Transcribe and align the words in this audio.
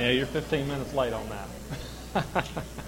Yeah, 0.00 0.12
you're 0.12 0.24
15 0.24 0.66
minutes 0.66 0.94
late 0.94 1.12
on 1.12 1.28
that. 2.14 2.64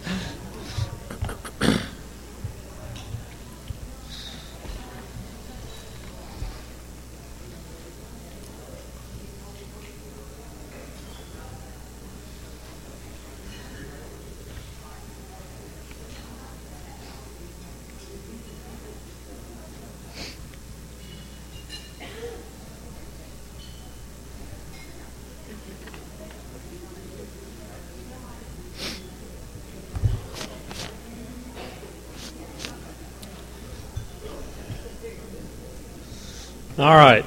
All 36.83 36.97
right. 36.97 37.25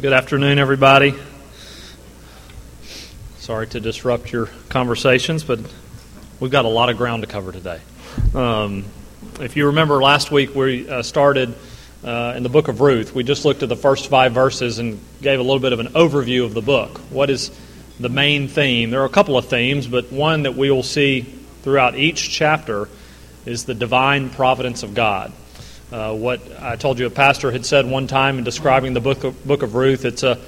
Good 0.00 0.14
afternoon, 0.14 0.58
everybody. 0.58 1.12
Sorry 3.36 3.66
to 3.66 3.80
disrupt 3.80 4.32
your 4.32 4.46
conversations, 4.70 5.44
but 5.44 5.60
we've 6.40 6.50
got 6.50 6.64
a 6.64 6.68
lot 6.68 6.88
of 6.88 6.96
ground 6.96 7.22
to 7.22 7.26
cover 7.26 7.52
today. 7.52 7.82
Um, 8.34 8.86
if 9.40 9.58
you 9.58 9.66
remember 9.66 10.02
last 10.02 10.30
week, 10.30 10.54
we 10.54 10.88
uh, 10.88 11.02
started 11.02 11.54
uh, 12.02 12.32
in 12.34 12.42
the 12.42 12.48
book 12.48 12.68
of 12.68 12.80
Ruth. 12.80 13.14
We 13.14 13.24
just 13.24 13.44
looked 13.44 13.62
at 13.62 13.68
the 13.68 13.76
first 13.76 14.08
five 14.08 14.32
verses 14.32 14.78
and 14.78 14.98
gave 15.20 15.38
a 15.38 15.42
little 15.42 15.60
bit 15.60 15.74
of 15.74 15.80
an 15.80 15.88
overview 15.88 16.46
of 16.46 16.54
the 16.54 16.62
book. 16.62 16.96
What 17.10 17.28
is 17.28 17.50
the 18.00 18.08
main 18.08 18.48
theme? 18.48 18.88
There 18.88 19.02
are 19.02 19.04
a 19.04 19.10
couple 19.10 19.36
of 19.36 19.48
themes, 19.48 19.86
but 19.86 20.10
one 20.10 20.44
that 20.44 20.54
we 20.54 20.70
will 20.70 20.82
see 20.82 21.20
throughout 21.60 21.94
each 21.94 22.30
chapter 22.30 22.88
is 23.44 23.66
the 23.66 23.74
divine 23.74 24.30
providence 24.30 24.82
of 24.82 24.94
God. 24.94 25.34
Uh, 25.90 26.14
what 26.14 26.42
I 26.60 26.76
told 26.76 26.98
you 26.98 27.06
a 27.06 27.10
pastor 27.10 27.50
had 27.50 27.64
said 27.64 27.86
one 27.86 28.06
time 28.06 28.36
in 28.36 28.44
describing 28.44 28.92
the 28.92 29.00
book 29.00 29.24
of, 29.24 29.46
book 29.46 29.62
of 29.62 29.74
Ruth, 29.74 30.04
it's 30.04 30.22
a, 30.22 30.38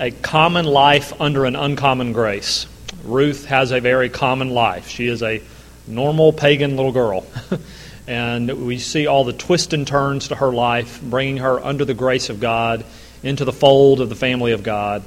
a 0.00 0.10
common 0.10 0.64
life 0.64 1.20
under 1.20 1.44
an 1.44 1.54
uncommon 1.54 2.12
grace. 2.12 2.66
Ruth 3.04 3.44
has 3.46 3.70
a 3.70 3.78
very 3.78 4.08
common 4.08 4.50
life. 4.50 4.88
She 4.88 5.06
is 5.06 5.22
a 5.22 5.40
normal 5.86 6.32
pagan 6.32 6.74
little 6.74 6.90
girl. 6.90 7.24
and 8.08 8.66
we 8.66 8.78
see 8.78 9.06
all 9.06 9.22
the 9.22 9.32
twists 9.32 9.72
and 9.74 9.86
turns 9.86 10.26
to 10.28 10.34
her 10.34 10.52
life, 10.52 11.00
bringing 11.00 11.36
her 11.36 11.64
under 11.64 11.84
the 11.84 11.94
grace 11.94 12.28
of 12.28 12.40
God, 12.40 12.84
into 13.22 13.44
the 13.44 13.52
fold 13.52 14.00
of 14.00 14.08
the 14.08 14.16
family 14.16 14.50
of 14.50 14.64
God. 14.64 15.04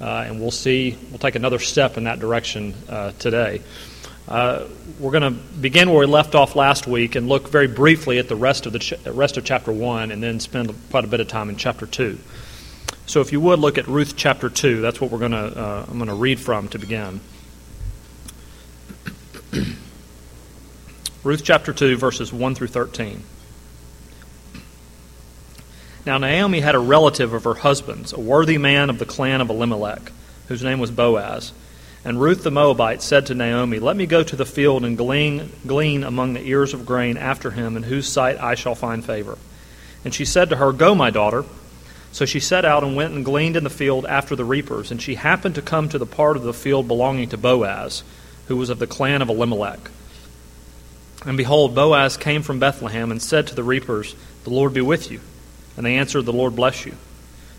Uh, 0.00 0.24
and 0.28 0.40
we'll 0.40 0.52
see, 0.52 0.96
we'll 1.10 1.18
take 1.18 1.34
another 1.34 1.58
step 1.58 1.96
in 1.96 2.04
that 2.04 2.20
direction 2.20 2.74
uh, 2.88 3.10
today. 3.18 3.60
Uh, 4.28 4.66
we're 5.00 5.10
going 5.10 5.22
to 5.22 5.30
begin 5.30 5.88
where 5.88 6.00
we 6.00 6.06
left 6.06 6.34
off 6.34 6.54
last 6.54 6.86
week 6.86 7.14
and 7.14 7.28
look 7.28 7.48
very 7.48 7.66
briefly 7.66 8.18
at 8.18 8.28
the 8.28 8.36
rest 8.36 8.66
of 8.66 8.74
the 8.74 8.78
ch- 8.78 8.92
rest 9.06 9.38
of 9.38 9.44
chapter 9.44 9.72
one, 9.72 10.10
and 10.10 10.22
then 10.22 10.38
spend 10.38 10.74
quite 10.90 11.04
a 11.04 11.06
bit 11.06 11.20
of 11.20 11.28
time 11.28 11.48
in 11.48 11.56
chapter 11.56 11.86
two. 11.86 12.18
So, 13.06 13.22
if 13.22 13.32
you 13.32 13.40
would 13.40 13.58
look 13.58 13.78
at 13.78 13.86
Ruth 13.86 14.16
chapter 14.16 14.50
two, 14.50 14.82
that's 14.82 15.00
what 15.00 15.10
we're 15.10 15.18
going 15.18 15.32
to 15.32 15.38
uh, 15.38 15.86
I'm 15.88 15.96
going 15.96 16.08
to 16.08 16.14
read 16.14 16.38
from 16.38 16.68
to 16.68 16.78
begin. 16.78 17.20
Ruth 21.24 21.42
chapter 21.42 21.72
two, 21.72 21.96
verses 21.96 22.30
one 22.30 22.54
through 22.54 22.66
thirteen. 22.66 23.22
Now 26.04 26.18
Naomi 26.18 26.60
had 26.60 26.74
a 26.74 26.78
relative 26.78 27.32
of 27.32 27.44
her 27.44 27.54
husband's, 27.54 28.12
a 28.12 28.20
worthy 28.20 28.58
man 28.58 28.90
of 28.90 28.98
the 28.98 29.06
clan 29.06 29.40
of 29.40 29.48
Elimelech, 29.48 30.12
whose 30.48 30.62
name 30.62 30.80
was 30.80 30.90
Boaz. 30.90 31.54
And 32.04 32.20
Ruth 32.20 32.42
the 32.42 32.50
Moabite 32.50 33.02
said 33.02 33.26
to 33.26 33.34
Naomi, 33.34 33.78
Let 33.78 33.96
me 33.96 34.06
go 34.06 34.22
to 34.22 34.36
the 34.36 34.46
field 34.46 34.84
and 34.84 34.96
glean, 34.96 35.50
glean 35.66 36.04
among 36.04 36.34
the 36.34 36.46
ears 36.46 36.72
of 36.72 36.86
grain 36.86 37.16
after 37.16 37.50
him, 37.50 37.76
in 37.76 37.82
whose 37.82 38.08
sight 38.08 38.40
I 38.40 38.54
shall 38.54 38.74
find 38.74 39.04
favor. 39.04 39.36
And 40.04 40.14
she 40.14 40.24
said 40.24 40.48
to 40.50 40.56
her, 40.56 40.72
Go, 40.72 40.94
my 40.94 41.10
daughter. 41.10 41.44
So 42.12 42.24
she 42.24 42.40
set 42.40 42.64
out 42.64 42.84
and 42.84 42.96
went 42.96 43.14
and 43.14 43.24
gleaned 43.24 43.56
in 43.56 43.64
the 43.64 43.70
field 43.70 44.06
after 44.06 44.34
the 44.34 44.44
reapers. 44.44 44.90
And 44.90 45.02
she 45.02 45.16
happened 45.16 45.56
to 45.56 45.62
come 45.62 45.88
to 45.88 45.98
the 45.98 46.06
part 46.06 46.36
of 46.36 46.42
the 46.42 46.54
field 46.54 46.88
belonging 46.88 47.28
to 47.30 47.36
Boaz, 47.36 48.02
who 48.46 48.56
was 48.56 48.70
of 48.70 48.78
the 48.78 48.86
clan 48.86 49.20
of 49.20 49.28
Elimelech. 49.28 49.90
And 51.26 51.36
behold, 51.36 51.74
Boaz 51.74 52.16
came 52.16 52.42
from 52.42 52.60
Bethlehem 52.60 53.10
and 53.10 53.20
said 53.20 53.48
to 53.48 53.54
the 53.54 53.64
reapers, 53.64 54.14
The 54.44 54.50
Lord 54.50 54.72
be 54.72 54.80
with 54.80 55.10
you. 55.10 55.20
And 55.76 55.84
they 55.84 55.96
answered, 55.96 56.22
The 56.22 56.32
Lord 56.32 56.56
bless 56.56 56.86
you. 56.86 56.94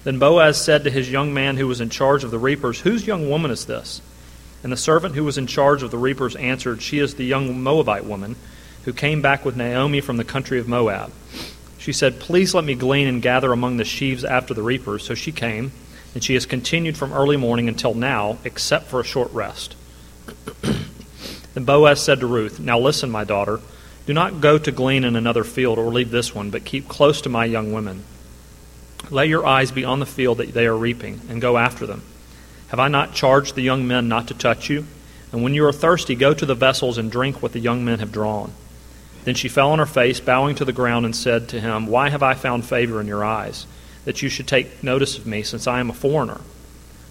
Then 0.06 0.18
Boaz 0.18 0.60
said 0.60 0.86
to 0.86 0.90
his 0.90 1.12
young 1.12 1.34
man 1.34 1.58
who 1.58 1.68
was 1.68 1.82
in 1.82 1.90
charge 1.90 2.24
of 2.24 2.32
the 2.32 2.40
reapers, 2.40 2.80
Whose 2.80 3.06
young 3.06 3.30
woman 3.30 3.52
is 3.52 3.66
this? 3.66 4.02
And 4.64 4.72
the 4.72 4.78
servant 4.78 5.16
who 5.16 5.24
was 5.24 5.38
in 5.38 5.48
charge 5.48 5.84
of 5.84 5.92
the 5.92 5.98
reapers 5.98 6.36
answered, 6.36 6.82
She 6.82 7.00
is 7.00 7.16
the 7.16 7.26
young 7.26 7.62
Moabite 7.62 8.06
woman 8.06 8.36
who 8.86 8.94
came 8.94 9.22
back 9.22 9.46
with 9.46 9.56
Naomi 9.56 10.02
from 10.02 10.18
the 10.18 10.24
country 10.24 10.60
of 10.60 10.68
Moab. 10.68 11.12
She 11.78 11.94
said, 11.94 12.20
Please 12.20 12.54
let 12.54 12.66
me 12.66 12.76
glean 12.76 13.08
and 13.08 13.22
gather 13.22 13.54
among 13.54 13.78
the 13.78 13.86
sheaves 13.86 14.26
after 14.26 14.54
the 14.54 14.62
reapers. 14.62 15.04
So 15.04 15.16
she 15.16 15.32
came, 15.32 15.72
and 16.14 16.24
she 16.24 16.34
has 16.34 16.46
continued 16.46 16.98
from 16.98 17.14
early 17.14 17.38
morning 17.38 17.70
until 17.70 17.94
now, 17.94 18.38
except 18.44 18.88
for 18.88 19.00
a 19.00 19.06
short 19.06 19.32
rest. 19.32 19.76
then 20.62 21.66
Boaz 21.66 22.02
said 22.02 22.20
to 22.20 22.28
Ruth, 22.28 22.60
Now 22.60 22.80
listen, 22.80 23.10
my 23.10 23.24
daughter. 23.24 23.62
Do 24.06 24.14
not 24.14 24.42
go 24.42 24.58
to 24.58 24.72
glean 24.72 25.04
in 25.04 25.16
another 25.16 25.44
field 25.44 25.78
or 25.78 25.86
leave 25.86 26.10
this 26.10 26.34
one, 26.34 26.50
but 26.50 26.66
keep 26.66 26.88
close 26.88 27.22
to 27.22 27.30
my 27.30 27.46
young 27.46 27.72
women. 27.72 28.04
Let 29.12 29.28
your 29.28 29.46
eyes 29.46 29.72
be 29.72 29.86
on 29.86 30.00
the 30.00 30.06
field 30.06 30.40
that 30.40 30.54
they 30.54 30.66
are 30.66 30.76
reaping, 30.76 31.22
and 31.30 31.40
go 31.40 31.58
after 31.58 31.86
them. 31.86 32.02
Have 32.70 32.80
I 32.80 32.88
not 32.88 33.14
charged 33.14 33.56
the 33.56 33.62
young 33.62 33.88
men 33.88 34.08
not 34.08 34.28
to 34.28 34.34
touch 34.34 34.70
you? 34.70 34.86
And 35.32 35.44
when 35.44 35.54
you 35.54 35.66
are 35.66 35.74
thirsty, 35.74 36.16
go 36.16 36.34
to 36.34 36.46
the 36.46 36.56
vessels 36.56 36.98
and 36.98 37.12
drink 37.12 37.42
what 37.42 37.52
the 37.52 37.60
young 37.60 37.84
men 37.84 38.00
have 38.00 38.12
drawn. 38.12 38.52
Then 39.26 39.36
she 39.36 39.48
fell 39.48 39.72
on 39.72 39.80
her 39.80 39.86
face, 39.86 40.20
bowing 40.20 40.56
to 40.56 40.66
the 40.66 40.74
ground, 40.74 41.06
and 41.06 41.16
said 41.16 41.50
to 41.50 41.60
him, 41.60 41.88
Why 41.88 42.10
have 42.10 42.24
I 42.24 42.34
found 42.36 42.66
favor 42.66 43.02
in 43.02 43.08
your 43.08 43.24
eyes, 43.24 43.66
that 44.06 44.22
you 44.22 44.30
should 44.30 44.48
take 44.48 44.84
notice 44.84 45.18
of 45.18 45.28
me, 45.28 45.44
since 45.44 45.68
I 45.68 45.80
am 45.80 45.90
a 45.90 45.94
foreigner? 45.94 46.42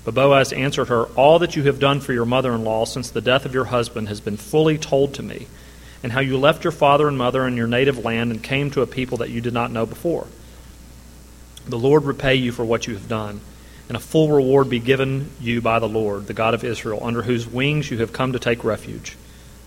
But 0.05 0.15
Boaz 0.15 0.53
answered 0.53 0.89
her, 0.89 1.05
All 1.05 1.39
that 1.41 1.55
you 1.55 1.65
have 1.65 1.79
done 1.79 2.01
for 2.01 2.13
your 2.13 2.25
mother 2.25 2.53
in 2.55 2.65
law 2.65 2.85
since 2.85 3.11
the 3.11 3.21
death 3.21 3.45
of 3.45 3.55
your 3.55 3.67
husband 3.67 4.09
has 4.09 4.21
been 4.21 4.37
fully 4.37 4.79
told 4.79 5.15
to 5.15 5.23
me, 5.23 5.49
and 6.03 6.13
how 6.13 6.21
you 6.21 6.39
left 6.39 6.65
your 6.65 6.73
father 6.73 7.09
and 7.09 7.19
mother 7.19 7.45
and 7.45 7.57
your 7.57 7.67
native 7.67 8.05
land 8.05 8.31
and 8.31 8.43
came 8.43 8.71
to 8.71 8.83
a 8.83 8.87
people 8.87 9.19
that 9.19 9.31
you 9.31 9.41
did 9.41 9.53
not 9.53 9.73
know 9.73 9.87
before. 9.87 10.29
The 11.67 11.79
Lord 11.79 12.05
repay 12.05 12.37
you 12.37 12.53
for 12.53 12.65
what 12.65 12.87
you 12.87 12.95
have 12.95 13.09
done 13.09 13.41
and 13.89 13.97
a 13.97 14.01
full 14.01 14.31
reward 14.31 14.69
be 14.69 14.79
given 14.79 15.31
you 15.41 15.61
by 15.61 15.79
the 15.79 15.89
Lord, 15.89 16.27
the 16.27 16.35
God 16.35 16.55
of 16.55 16.63
Israel, 16.63 17.01
under 17.03 17.23
whose 17.23 17.47
wings 17.47 17.91
you 17.91 17.99
have 17.99 18.13
come 18.13 18.33
to 18.35 18.39
take 18.39 18.63
refuge. 18.63 19.17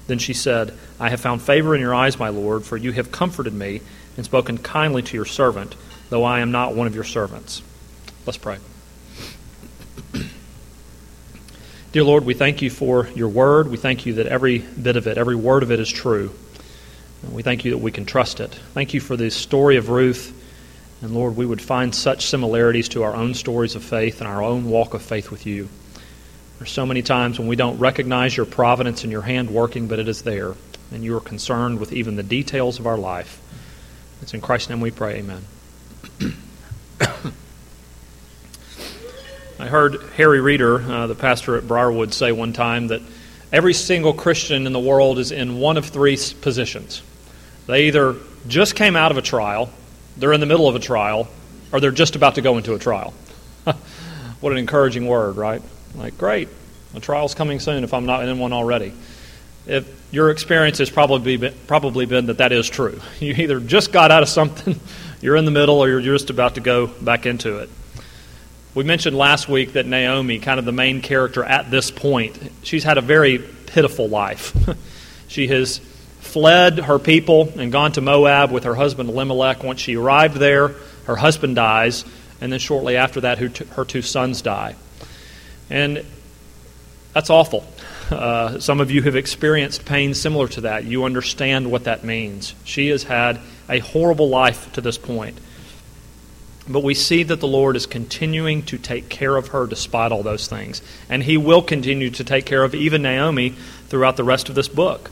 Then 0.07 0.19
she 0.19 0.33
said, 0.33 0.73
I 0.99 1.09
have 1.09 1.19
found 1.19 1.41
favor 1.41 1.73
in 1.73 1.81
your 1.81 1.95
eyes, 1.95 2.19
my 2.19 2.29
Lord, 2.29 2.63
for 2.63 2.77
you 2.77 2.91
have 2.91 3.11
comforted 3.11 3.53
me 3.53 3.81
and 4.15 4.25
spoken 4.25 4.57
kindly 4.57 5.01
to 5.03 5.17
your 5.17 5.25
servant, 5.25 5.75
though 6.09 6.23
I 6.23 6.41
am 6.41 6.51
not 6.51 6.75
one 6.75 6.87
of 6.87 6.93
your 6.93 7.03
servants. 7.03 7.63
Let's 8.25 8.37
pray. 8.37 8.57
Dear 11.91 12.03
Lord, 12.03 12.25
we 12.25 12.33
thank 12.33 12.61
you 12.61 12.69
for 12.69 13.07
your 13.15 13.29
word. 13.29 13.69
We 13.69 13.77
thank 13.77 14.05
you 14.05 14.13
that 14.15 14.27
every 14.27 14.59
bit 14.59 14.97
of 14.97 15.07
it, 15.07 15.17
every 15.17 15.35
word 15.35 15.63
of 15.63 15.71
it 15.71 15.79
is 15.79 15.89
true. 15.89 16.31
We 17.31 17.43
thank 17.43 17.65
you 17.65 17.71
that 17.71 17.77
we 17.77 17.91
can 17.91 18.05
trust 18.05 18.39
it. 18.39 18.53
Thank 18.73 18.93
you 18.93 18.99
for 18.99 19.15
the 19.15 19.31
story 19.31 19.77
of 19.77 19.89
Ruth 19.89 20.37
and 21.01 21.13
Lord, 21.15 21.35
we 21.35 21.45
would 21.45 21.61
find 21.61 21.93
such 21.95 22.27
similarities 22.27 22.89
to 22.89 23.03
our 23.03 23.15
own 23.15 23.33
stories 23.33 23.75
of 23.75 23.83
faith 23.83 24.21
and 24.21 24.27
our 24.27 24.43
own 24.43 24.65
walk 24.65 24.93
of 24.93 25.01
faith 25.01 25.31
with 25.31 25.47
you. 25.47 25.67
There's 26.59 26.71
so 26.71 26.85
many 26.85 27.01
times 27.01 27.39
when 27.39 27.47
we 27.47 27.55
don't 27.55 27.79
recognize 27.79 28.37
your 28.37 28.45
providence 28.45 29.03
and 29.03 29.11
your 29.11 29.23
hand 29.23 29.49
working, 29.49 29.87
but 29.87 29.97
it 29.97 30.07
is 30.07 30.21
there, 30.21 30.53
and 30.91 31.03
you 31.03 31.17
are 31.17 31.21
concerned 31.21 31.79
with 31.79 31.91
even 31.91 32.17
the 32.17 32.23
details 32.23 32.77
of 32.77 32.85
our 32.85 32.99
life. 32.99 33.41
It's 34.21 34.35
in 34.35 34.41
Christ's 34.41 34.69
name 34.69 34.79
we 34.79 34.91
pray. 34.91 35.17
Amen. 35.17 35.43
I 39.59 39.65
heard 39.67 40.03
Harry 40.17 40.39
Reeder, 40.39 40.79
uh, 40.81 41.07
the 41.07 41.15
pastor 41.15 41.55
at 41.55 41.67
Briarwood, 41.67 42.13
say 42.13 42.31
one 42.31 42.53
time 42.53 42.89
that 42.89 43.01
every 43.51 43.73
single 43.73 44.13
Christian 44.13 44.67
in 44.67 44.73
the 44.73 44.79
world 44.79 45.17
is 45.17 45.31
in 45.31 45.57
one 45.57 45.77
of 45.77 45.87
three 45.87 46.17
positions. 46.41 47.01
They 47.65 47.87
either 47.87 48.15
just 48.47 48.75
came 48.75 48.95
out 48.95 49.09
of 49.09 49.17
a 49.17 49.21
trial, 49.23 49.71
they're 50.17 50.33
in 50.33 50.39
the 50.39 50.45
middle 50.45 50.67
of 50.67 50.75
a 50.75 50.79
trial, 50.79 51.27
or 51.71 51.79
they're 51.79 51.91
just 51.91 52.15
about 52.15 52.35
to 52.35 52.41
go 52.41 52.57
into 52.57 52.73
a 52.73 52.79
trial. 52.79 53.13
what 54.41 54.51
an 54.51 54.57
encouraging 54.57 55.07
word, 55.07 55.37
right? 55.37 55.61
Like, 55.95 56.17
great, 56.17 56.49
a 56.95 56.99
trial's 56.99 57.35
coming 57.35 57.59
soon 57.59 57.83
if 57.83 57.93
I'm 57.93 58.05
not 58.05 58.27
in 58.27 58.39
one 58.39 58.53
already. 58.53 58.93
If 59.67 59.87
your 60.11 60.31
experience 60.31 60.79
has 60.79 60.89
probably 60.89 61.37
been, 61.37 61.53
probably 61.67 62.05
been 62.05 62.25
that 62.27 62.39
that 62.39 62.51
is 62.51 62.69
true. 62.69 62.99
You 63.19 63.33
either 63.33 63.59
just 63.59 63.91
got 63.91 64.11
out 64.11 64.23
of 64.23 64.29
something, 64.29 64.79
you're 65.21 65.35
in 65.35 65.45
the 65.45 65.51
middle, 65.51 65.79
or 65.79 65.89
you're 65.89 66.01
just 66.01 66.29
about 66.29 66.55
to 66.55 66.61
go 66.61 66.87
back 66.87 67.25
into 67.25 67.59
it. 67.59 67.69
We 68.73 68.83
mentioned 68.83 69.17
last 69.17 69.49
week 69.49 69.73
that 69.73 69.85
Naomi, 69.85 70.39
kind 70.39 70.57
of 70.57 70.65
the 70.65 70.71
main 70.71 71.01
character 71.01 71.43
at 71.43 71.69
this 71.69 71.91
point, 71.91 72.37
she's 72.63 72.85
had 72.85 72.97
a 72.97 73.01
very 73.01 73.37
pitiful 73.37 74.07
life. 74.07 74.55
she 75.27 75.47
has 75.47 75.81
fled 76.21 76.79
her 76.79 76.97
people 76.97 77.51
and 77.57 77.71
gone 77.71 77.91
to 77.91 78.01
Moab 78.01 78.51
with 78.51 78.63
her 78.63 78.75
husband 78.75 79.09
Elimelech. 79.09 79.63
Once 79.63 79.81
she 79.81 79.97
arrived 79.97 80.37
there, 80.37 80.69
her 81.05 81.17
husband 81.17 81.55
dies, 81.55 82.05
and 82.39 82.51
then 82.51 82.59
shortly 82.59 82.95
after 82.95 83.21
that, 83.21 83.37
her 83.39 83.85
two 83.85 84.01
sons 84.01 84.41
die. 84.41 84.75
And 85.69 86.05
That's 87.13 87.29
awful. 87.29 87.65
Uh, 88.09 88.59
some 88.59 88.79
of 88.79 88.91
you 88.91 89.01
have 89.01 89.15
experienced 89.15 89.85
pain 89.85 90.13
similar 90.13 90.47
to 90.49 90.61
that. 90.61 90.85
You 90.85 91.03
understand 91.05 91.71
what 91.71 91.85
that 91.85 92.03
means. 92.03 92.55
She 92.63 92.87
has 92.89 93.03
had 93.03 93.39
a 93.69 93.79
horrible 93.79 94.29
life 94.29 94.71
to 94.73 94.81
this 94.81 94.97
point. 94.97 95.37
But 96.69 96.83
we 96.83 96.93
see 96.93 97.23
that 97.23 97.39
the 97.39 97.47
Lord 97.47 97.75
is 97.75 97.85
continuing 97.85 98.63
to 98.63 98.77
take 98.77 99.09
care 99.09 99.35
of 99.35 99.49
her 99.49 99.65
despite 99.65 100.11
all 100.11 100.23
those 100.23 100.47
things. 100.47 100.81
And 101.09 101.23
He 101.23 101.35
will 101.37 101.61
continue 101.61 102.09
to 102.11 102.23
take 102.23 102.45
care 102.45 102.63
of 102.63 102.75
even 102.75 103.01
Naomi 103.01 103.55
throughout 103.87 104.15
the 104.15 104.23
rest 104.23 104.47
of 104.47 104.55
this 104.55 104.67
book. 104.69 105.09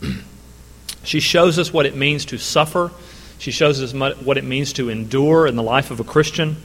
she 1.04 1.20
shows 1.20 1.58
us 1.58 1.72
what 1.72 1.86
it 1.86 1.96
means 1.96 2.26
to 2.26 2.38
suffer, 2.38 2.90
she 3.38 3.50
shows 3.50 3.80
us 3.80 3.92
what 4.24 4.36
it 4.36 4.44
means 4.44 4.72
to 4.74 4.88
endure 4.88 5.46
in 5.46 5.56
the 5.56 5.62
life 5.62 5.90
of 5.90 6.00
a 6.00 6.04
Christian. 6.04 6.56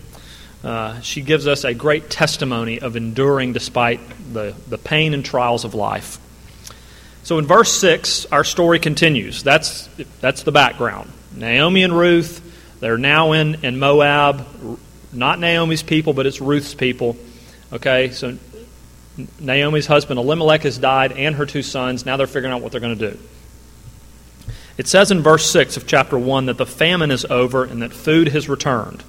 Uh, 0.64 1.00
she 1.02 1.22
gives 1.22 1.46
us 1.46 1.66
a 1.66 1.74
great 1.74 2.10
testimony 2.10 2.80
of 2.80 2.96
enduring 2.96 3.54
despite 3.54 4.00
the, 4.34 4.56
the 4.70 4.78
pain 4.78 5.14
and 5.14 5.24
trials 5.24 5.66
of 5.66 5.74
life. 5.74 6.20
So 7.24 7.38
in 7.38 7.46
verse 7.46 7.72
6, 7.74 8.28
our 8.28 8.44
story 8.44 8.80
continues. 8.80 9.44
That's, 9.44 9.88
that's 10.20 10.44
the 10.44 10.52
background. 10.52 11.12
Naomi 11.36 11.84
and 11.84 11.98
Ruth 11.98 12.42
they're 12.84 12.98
now 12.98 13.32
in, 13.32 13.64
in 13.64 13.80
Moab, 13.80 14.46
not 15.14 15.40
Naomi's 15.40 15.84
people, 15.84 16.12
but 16.12 16.26
it's 16.26 16.42
Ruth's 16.42 16.76
people. 16.76 17.16
Okay, 17.72 18.10
so 18.10 18.38
Naomi's 19.40 19.86
husband 19.86 20.20
Elimelech 20.20 20.64
has 20.64 20.78
died 20.78 21.12
and 21.12 21.36
her 21.36 21.46
two 21.46 21.62
sons. 21.62 22.06
Now 22.06 22.18
they're 22.18 22.28
figuring 22.28 22.54
out 22.54 22.62
what 22.62 22.72
they're 22.72 22.82
going 22.82 22.98
to 22.98 23.12
do. 23.12 23.20
It 24.78 24.88
says 24.88 25.12
in 25.12 25.22
verse 25.22 25.50
6 25.52 25.78
of 25.78 25.86
chapter 25.86 26.18
1 26.18 26.48
that 26.48 26.58
the 26.58 26.66
famine 26.66 27.12
is 27.12 27.26
over 27.26 27.64
and 27.64 27.82
that 27.84 27.94
food 27.94 28.30
has 28.30 28.50
returned. 28.50 29.04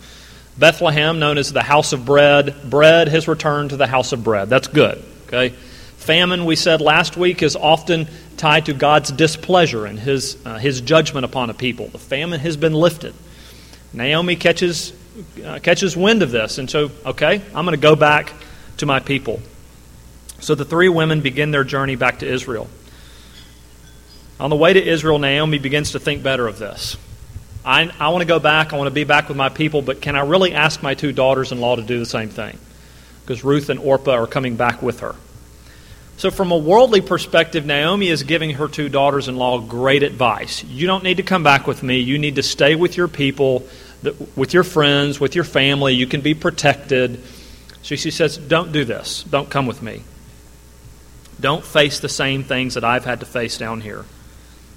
Bethlehem, 0.59 1.19
known 1.19 1.39
as 1.39 1.53
the 1.53 1.63
house 1.63 1.93
of 1.93 2.05
bread, 2.05 2.55
bread 2.69 3.09
has 3.09 3.27
returned 3.27 3.71
to 3.71 3.77
the 3.77 3.87
house 3.87 4.13
of 4.13 4.23
bread. 4.23 4.51
That's 4.51 4.69
good. 4.69 5.03
Okay? 5.27 5.51
Famine, 5.97 6.45
we 6.45 6.55
said 6.55 6.81
last 6.83 7.17
week, 7.17 7.43
is 7.43 7.57
often 7.57 8.07
tied 8.37 8.67
to 8.67 8.75
God's 8.75 9.11
displeasure 9.11 9.87
and 9.87 9.99
his, 9.99 10.37
uh, 10.45 10.59
his 10.59 10.83
judgment 10.83 11.25
upon 11.25 11.49
a 11.49 11.55
people. 11.55 11.89
The 11.89 11.99
famine 11.99 12.41
has 12.41 12.57
been 12.59 12.75
lifted. 12.75 13.15
Naomi 13.95 14.37
catches, 14.37 14.93
uh, 15.45 15.61
catches 15.61 15.97
wind 15.97 16.23
of 16.23 16.31
this, 16.31 16.59
and 16.59 16.69
so, 16.69 16.91
okay, 17.07 17.41
I'm 17.55 17.65
going 17.65 17.77
to 17.77 17.83
go 17.83 17.97
back 17.97 18.33
to 18.79 18.87
my 18.87 19.01
people. 19.01 19.41
So 20.45 20.55
the 20.55 20.67
three 20.67 20.91
women 20.91 21.23
begin 21.23 21.53
their 21.53 21.65
journey 21.65 21.97
back 21.97 22.19
to 22.19 22.31
Israel. 22.31 22.69
On 24.39 24.51
the 24.51 24.57
way 24.57 24.75
to 24.75 24.85
Israel, 24.85 25.19
Naomi 25.19 25.59
begins 25.59 25.93
to 25.93 25.99
think 25.99 26.23
better 26.23 26.47
of 26.47 26.59
this. 26.59 26.99
I, 27.65 27.91
I 27.99 28.11
want 28.11 28.21
to 28.21 28.27
go 28.27 28.39
back, 28.39 28.75
I 28.75 28.77
want 28.77 28.89
to 28.89 28.95
be 28.95 29.05
back 29.05 29.29
with 29.29 29.39
my 29.39 29.49
people, 29.49 29.81
but 29.81 30.03
can 30.03 30.17
I 30.17 30.21
really 30.21 30.53
ask 30.53 30.83
my 30.83 30.93
two 30.93 31.13
daughters 31.13 31.51
in 31.51 31.63
law 31.63 31.77
to 31.77 31.83
do 31.83 31.99
the 31.99 32.05
same 32.05 32.29
thing? 32.29 32.59
Because 33.23 33.43
Ruth 33.43 33.71
and 33.71 33.81
Orpah 33.81 34.11
are 34.11 34.27
coming 34.27 34.57
back 34.57 34.83
with 34.83 35.01
her. 35.01 35.15
So, 36.19 36.31
from 36.31 36.53
a 36.53 36.59
worldly 36.59 37.01
perspective, 37.01 37.65
Naomi 37.65 38.09
is 38.09 38.23
giving 38.23 38.51
her 38.51 38.69
two 38.69 38.91
daughters 38.91 39.29
in 39.29 39.37
law 39.37 39.59
great 39.61 40.03
advice. 40.03 40.63
You 40.63 40.87
don't 40.87 41.03
need 41.03 41.17
to 41.17 41.23
come 41.23 41.43
back 41.43 41.67
with 41.67 41.83
me. 41.83 42.01
You 42.01 42.19
need 42.19 42.35
to 42.35 42.43
stay 42.43 42.75
with 42.75 42.99
your 42.99 43.09
people 43.09 43.67
with 44.37 44.53
your 44.53 44.65
friends, 44.65 45.19
with 45.19 45.35
your 45.35 45.45
family. 45.45 45.95
You 45.95 46.07
can 46.07 46.21
be 46.21 46.35
protected. 46.35 47.23
So 47.83 47.97
she 47.97 48.11
says, 48.11 48.37
Don't 48.37 48.73
do 48.73 48.85
this. 48.85 49.23
Don't 49.25 49.49
come 49.49 49.67
with 49.67 49.83
me. 49.83 50.03
Don't 51.41 51.65
face 51.65 52.01
the 52.01 52.09
same 52.09 52.45
things 52.45 52.75
that 52.75 52.85
I've 52.85 53.05
had 53.05 53.21
to 53.21 53.27
face 53.27 53.59
down 53.59 53.81
here. 53.81 54.05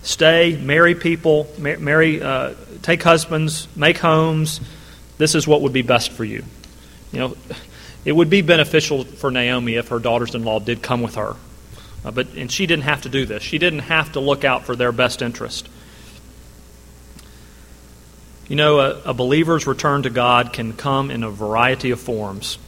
Stay, 0.04 0.57
marry 0.57 0.95
people, 0.95 1.48
marry, 1.57 2.21
uh, 2.21 2.54
take 2.81 3.04
husbands, 3.04 3.68
make 3.75 3.98
homes. 3.98 4.62
This 5.18 5.36
is 5.36 5.48
what 5.48 5.62
would 5.62 5.74
be 5.74 5.81
best 5.81 6.12
for 6.12 6.24
you. 6.24 6.44
You 7.12 7.19
know, 7.19 7.38
it 8.06 8.12
would 8.12 8.30
be 8.30 8.42
beneficial 8.42 9.04
for 9.04 9.31
Naomi 9.31 9.75
if 9.75 9.89
her 9.89 10.00
daughters-in-law 10.00 10.59
did 10.59 10.81
come 10.81 11.01
with 11.01 11.15
her, 11.15 11.36
uh, 12.06 12.12
but 12.12 12.33
and 12.36 12.51
she 12.51 12.65
didn't 12.65 12.83
have 12.83 13.01
to 13.01 13.10
do 13.10 13.25
this. 13.25 13.44
She 13.44 13.57
didn't 13.57 13.80
have 13.80 14.13
to 14.13 14.19
look 14.19 14.44
out 14.44 14.65
for 14.65 14.75
their 14.75 14.92
best 14.92 15.21
interest. 15.21 15.68
You 18.48 18.56
know, 18.56 18.80
a, 18.80 19.01
a 19.07 19.13
believer's 19.13 19.68
return 19.68 20.03
to 20.03 20.10
God 20.10 20.53
can 20.53 20.74
come 20.74 21.12
in 21.12 21.24
a 21.24 21.30
variety 21.30 21.92
of 21.92 22.00
forms. 22.00 22.60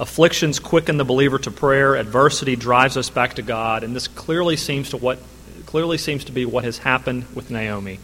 Afflictions 0.00 0.58
quicken 0.58 0.96
the 0.96 1.04
believer 1.04 1.38
to 1.38 1.50
prayer. 1.50 1.94
Adversity 1.94 2.56
drives 2.56 2.96
us 2.96 3.10
back 3.10 3.34
to 3.34 3.42
God, 3.42 3.84
and 3.84 3.94
this 3.94 4.08
clearly 4.08 4.56
seems 4.56 4.90
to 4.90 4.96
what 4.96 5.18
clearly 5.66 5.98
seems 5.98 6.24
to 6.24 6.32
be 6.32 6.46
what 6.46 6.64
has 6.64 6.78
happened 6.78 7.26
with 7.34 7.50
Naomi. 7.50 8.00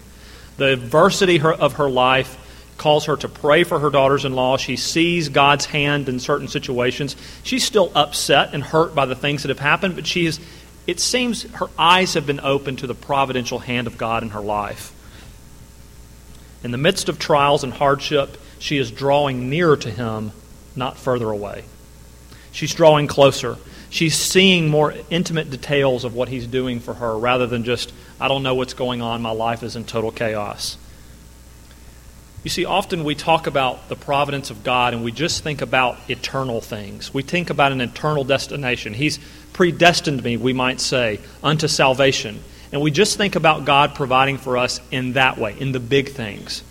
The 0.59 0.75
adversity 0.75 1.41
of 1.41 1.73
her 1.75 1.89
life 1.89 2.37
calls 2.77 3.07
her 3.07 3.17
to 3.17 3.31
pray 3.31 3.65
for 3.65 3.79
her 3.79 3.89
daughters-in-law. 3.89 4.59
She 4.59 4.77
sees 4.77 5.31
God's 5.31 5.65
hand 5.65 6.11
in 6.11 6.21
certain 6.21 6.49
situations. 6.49 7.17
She's 7.43 7.65
still 7.65 7.91
upset 7.95 8.53
and 8.53 8.63
hurt 8.63 8.95
by 8.95 9.07
the 9.07 9.17
things 9.17 9.43
that 9.43 9.49
have 9.49 9.59
happened, 9.59 9.95
but 9.95 10.07
she 10.07 10.27
is 10.27 10.39
it 10.87 11.01
seems 11.01 11.45
her 11.55 11.69
eyes 11.79 12.13
have 12.13 12.27
been 12.27 12.41
opened 12.41 12.81
to 12.81 12.87
the 12.87 12.95
providential 12.95 13.59
hand 13.59 13.87
of 13.87 13.97
God 13.97 14.23
in 14.23 14.31
her 14.31 14.41
life. 14.43 14.93
In 16.63 16.73
the 16.73 16.79
midst 16.79 17.09
of 17.09 17.19
trials 17.19 17.65
and 17.65 17.73
hardship, 17.73 18.37
she 18.59 18.77
is 18.77 18.91
drawing 18.91 19.49
nearer 19.49 19.79
to 19.79 19.91
him, 19.91 20.33
not 20.77 20.99
further 20.99 21.31
away. 21.31 21.65
She's 22.57 22.73
drawing 22.73 23.07
closer. 23.07 23.59
She's 23.91 24.17
seeing 24.17 24.71
more 24.71 24.95
intimate 25.11 25.51
details 25.51 26.05
of 26.05 26.15
what 26.15 26.31
he's 26.31 26.47
doing 26.47 26.81
for 26.81 26.95
her 26.95 27.19
rather 27.19 27.47
than 27.47 27.65
just, 27.65 27.93
I 28.19 28.29
don't 28.29 28.43
know 28.43 28.55
what's 28.55 28.73
going 28.73 29.03
on, 29.03 29.21
my 29.21 29.31
life 29.31 29.63
is 29.63 29.77
in 29.77 29.85
total 29.85 30.11
chaos. 30.11 30.79
You 32.45 32.49
see, 32.49 32.65
often 32.65 33.05
we 33.05 33.15
talk 33.15 33.47
about 33.47 33.91
the 33.91 33.95
providence 33.95 34.49
of 34.49 34.65
God 34.65 34.95
and 34.95 35.05
we 35.05 35.13
just 35.13 35.45
think 35.45 35.61
about 35.61 35.99
eternal 36.09 36.63
things. 36.63 37.13
We 37.13 37.23
think 37.23 37.51
about 37.51 37.73
an 37.73 37.83
eternal 37.83 38.25
destination. 38.25 38.95
He's 38.95 39.19
predestined 39.53 40.25
me, 40.25 40.39
we 40.39 40.55
might 40.55 40.81
say, 40.81 41.21
unto 41.43 41.69
salvation. 41.69 42.43
And 42.73 42.81
we 42.81 42.91
just 42.91 43.19
think 43.19 43.37
about 43.37 43.67
God 43.67 43.95
providing 43.95 44.39
for 44.39 44.57
us 44.57 44.81
in 44.91 45.13
that 45.13 45.37
way, 45.37 45.55
in 45.61 45.73
the 45.73 45.81
big 45.81 46.09
things. 46.09 46.63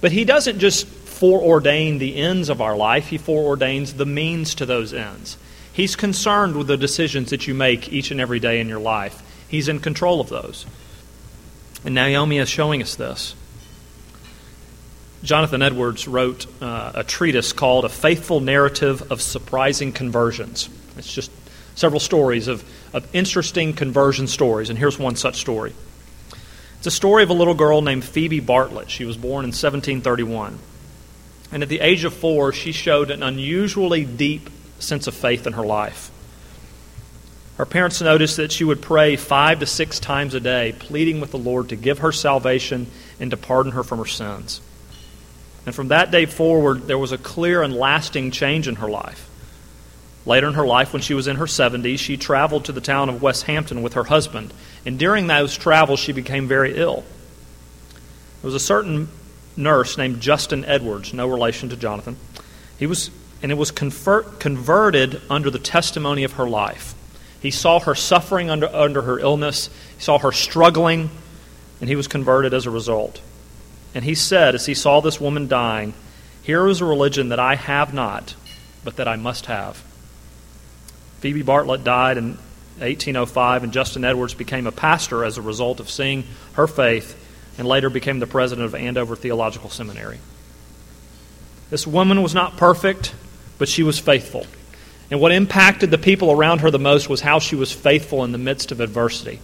But 0.00 0.12
He 0.12 0.24
doesn't 0.24 0.60
just 0.60 0.99
foreordain 1.20 1.98
the 1.98 2.16
ends 2.16 2.48
of 2.48 2.60
our 2.60 2.76
life, 2.76 3.08
He 3.08 3.18
foreordains 3.18 3.96
the 3.96 4.06
means 4.06 4.54
to 4.56 4.66
those 4.66 4.94
ends. 4.94 5.36
He's 5.72 5.94
concerned 5.94 6.56
with 6.56 6.66
the 6.66 6.76
decisions 6.76 7.30
that 7.30 7.46
you 7.46 7.54
make 7.54 7.92
each 7.92 8.10
and 8.10 8.20
every 8.20 8.40
day 8.40 8.60
in 8.60 8.68
your 8.68 8.80
life, 8.80 9.22
He's 9.48 9.68
in 9.68 9.80
control 9.80 10.20
of 10.20 10.28
those. 10.28 10.64
And 11.84 11.94
Naomi 11.94 12.38
is 12.38 12.48
showing 12.48 12.82
us 12.82 12.94
this. 12.94 13.34
Jonathan 15.22 15.60
Edwards 15.60 16.08
wrote 16.08 16.46
uh, 16.62 16.92
a 16.94 17.04
treatise 17.04 17.52
called 17.52 17.84
A 17.84 17.90
Faithful 17.90 18.40
Narrative 18.40 19.12
of 19.12 19.20
Surprising 19.20 19.92
Conversions. 19.92 20.70
It's 20.96 21.12
just 21.12 21.30
several 21.74 22.00
stories 22.00 22.48
of, 22.48 22.64
of 22.94 23.06
interesting 23.14 23.74
conversion 23.74 24.26
stories, 24.26 24.70
and 24.70 24.78
here's 24.78 24.98
one 24.98 25.16
such 25.16 25.36
story. 25.36 25.74
It's 26.78 26.86
a 26.86 26.90
story 26.90 27.22
of 27.22 27.28
a 27.28 27.34
little 27.34 27.54
girl 27.54 27.82
named 27.82 28.04
Phoebe 28.04 28.40
Bartlett. 28.40 28.88
She 28.90 29.04
was 29.04 29.18
born 29.18 29.44
in 29.44 29.50
1731. 29.50 30.58
And 31.52 31.62
at 31.62 31.68
the 31.68 31.80
age 31.80 32.04
of 32.04 32.14
four, 32.14 32.52
she 32.52 32.72
showed 32.72 33.10
an 33.10 33.22
unusually 33.22 34.04
deep 34.04 34.48
sense 34.78 35.06
of 35.06 35.14
faith 35.14 35.46
in 35.46 35.54
her 35.54 35.66
life. 35.66 36.10
Her 37.56 37.66
parents 37.66 38.00
noticed 38.00 38.38
that 38.38 38.52
she 38.52 38.64
would 38.64 38.80
pray 38.80 39.16
five 39.16 39.60
to 39.60 39.66
six 39.66 40.00
times 40.00 40.34
a 40.34 40.40
day, 40.40 40.74
pleading 40.78 41.20
with 41.20 41.30
the 41.30 41.38
Lord 41.38 41.68
to 41.68 41.76
give 41.76 41.98
her 41.98 42.12
salvation 42.12 42.86
and 43.18 43.30
to 43.32 43.36
pardon 43.36 43.72
her 43.72 43.82
from 43.82 43.98
her 43.98 44.06
sins. 44.06 44.62
And 45.66 45.74
from 45.74 45.88
that 45.88 46.10
day 46.10 46.24
forward, 46.24 46.86
there 46.86 46.96
was 46.96 47.12
a 47.12 47.18
clear 47.18 47.62
and 47.62 47.76
lasting 47.76 48.30
change 48.30 48.66
in 48.66 48.76
her 48.76 48.88
life. 48.88 49.28
Later 50.24 50.48
in 50.48 50.54
her 50.54 50.66
life, 50.66 50.92
when 50.92 51.02
she 51.02 51.14
was 51.14 51.26
in 51.26 51.36
her 51.36 51.46
70s, 51.46 51.98
she 51.98 52.16
traveled 52.16 52.64
to 52.66 52.72
the 52.72 52.80
town 52.80 53.08
of 53.08 53.22
Westhampton 53.22 53.82
with 53.82 53.94
her 53.94 54.04
husband. 54.04 54.52
And 54.86 54.98
during 54.98 55.26
those 55.26 55.56
travels, 55.56 56.00
she 56.00 56.12
became 56.12 56.48
very 56.48 56.76
ill. 56.76 57.04
There 58.40 58.48
was 58.48 58.54
a 58.54 58.60
certain 58.60 59.08
nurse 59.60 59.96
named 59.96 60.20
Justin 60.20 60.64
Edwards, 60.64 61.12
no 61.12 61.28
relation 61.28 61.68
to 61.68 61.76
Jonathan. 61.76 62.16
He 62.78 62.86
was, 62.86 63.10
and 63.42 63.52
it 63.52 63.56
was 63.56 63.70
convert, 63.70 64.40
converted 64.40 65.20
under 65.30 65.50
the 65.50 65.58
testimony 65.58 66.24
of 66.24 66.32
her 66.32 66.48
life. 66.48 66.94
He 67.40 67.50
saw 67.50 67.80
her 67.80 67.94
suffering 67.94 68.50
under, 68.50 68.68
under 68.74 69.02
her 69.02 69.18
illness, 69.18 69.68
he 69.96 70.02
saw 70.02 70.18
her 70.18 70.32
struggling, 70.32 71.10
and 71.80 71.88
he 71.88 71.96
was 71.96 72.08
converted 72.08 72.52
as 72.52 72.66
a 72.66 72.70
result. 72.70 73.20
And 73.94 74.04
he 74.04 74.14
said, 74.14 74.54
as 74.54 74.66
he 74.66 74.74
saw 74.74 75.00
this 75.00 75.20
woman 75.20 75.48
dying, 75.48 75.94
Here 76.42 76.66
is 76.66 76.80
a 76.80 76.84
religion 76.84 77.30
that 77.30 77.40
I 77.40 77.54
have 77.54 77.94
not, 77.94 78.34
but 78.84 78.96
that 78.96 79.08
I 79.08 79.16
must 79.16 79.46
have. 79.46 79.76
Phoebe 81.20 81.42
Bartlett 81.42 81.84
died 81.84 82.16
in 82.16 82.38
1805, 82.78 83.64
and 83.64 83.72
Justin 83.72 84.04
Edwards 84.04 84.32
became 84.32 84.66
a 84.66 84.72
pastor 84.72 85.24
as 85.24 85.36
a 85.36 85.42
result 85.42 85.80
of 85.80 85.90
seeing 85.90 86.24
her 86.54 86.66
faith 86.66 87.16
and 87.60 87.68
later 87.68 87.90
became 87.90 88.20
the 88.20 88.26
president 88.26 88.64
of 88.64 88.74
Andover 88.74 89.14
Theological 89.14 89.68
Seminary. 89.68 90.18
This 91.68 91.86
woman 91.86 92.22
was 92.22 92.34
not 92.34 92.56
perfect, 92.56 93.14
but 93.58 93.68
she 93.68 93.82
was 93.82 93.98
faithful. 93.98 94.46
And 95.10 95.20
what 95.20 95.30
impacted 95.30 95.90
the 95.90 95.98
people 95.98 96.32
around 96.32 96.62
her 96.62 96.70
the 96.70 96.78
most 96.78 97.10
was 97.10 97.20
how 97.20 97.38
she 97.38 97.56
was 97.56 97.70
faithful 97.70 98.24
in 98.24 98.32
the 98.32 98.38
midst 98.38 98.72
of 98.72 98.80
adversity. 98.80 99.40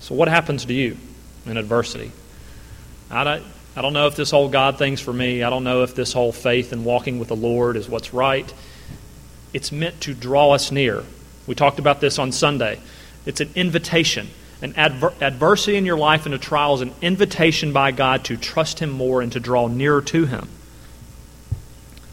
So, 0.00 0.16
what 0.16 0.26
happens 0.26 0.64
to 0.64 0.74
you 0.74 0.96
in 1.46 1.56
adversity? 1.56 2.10
I 3.12 3.22
don't, 3.22 3.44
I 3.76 3.82
don't 3.82 3.92
know 3.92 4.08
if 4.08 4.16
this 4.16 4.32
whole 4.32 4.48
God 4.48 4.76
thing's 4.76 5.00
for 5.00 5.12
me. 5.12 5.44
I 5.44 5.50
don't 5.50 5.62
know 5.62 5.84
if 5.84 5.94
this 5.94 6.12
whole 6.12 6.32
faith 6.32 6.72
and 6.72 6.84
walking 6.84 7.20
with 7.20 7.28
the 7.28 7.36
Lord 7.36 7.76
is 7.76 7.88
what's 7.88 8.12
right. 8.12 8.52
it's 9.54 9.70
meant 9.70 10.00
to 10.00 10.14
draw 10.14 10.50
us 10.50 10.72
near. 10.72 11.04
We 11.46 11.54
talked 11.54 11.78
about 11.78 12.00
this 12.00 12.18
on 12.18 12.32
Sunday. 12.32 12.80
It's 13.24 13.40
an 13.40 13.50
invitation. 13.54 14.30
An 14.62 14.74
adver- 14.76 15.14
adversity 15.20 15.76
in 15.76 15.86
your 15.86 15.96
life 15.96 16.26
and 16.26 16.34
a 16.34 16.38
trial 16.38 16.74
is 16.74 16.80
an 16.82 16.92
invitation 17.00 17.72
by 17.72 17.92
God 17.92 18.24
to 18.24 18.36
trust 18.36 18.78
Him 18.80 18.90
more 18.90 19.22
and 19.22 19.32
to 19.32 19.40
draw 19.40 19.68
nearer 19.68 20.02
to 20.02 20.26
Him. 20.26 20.48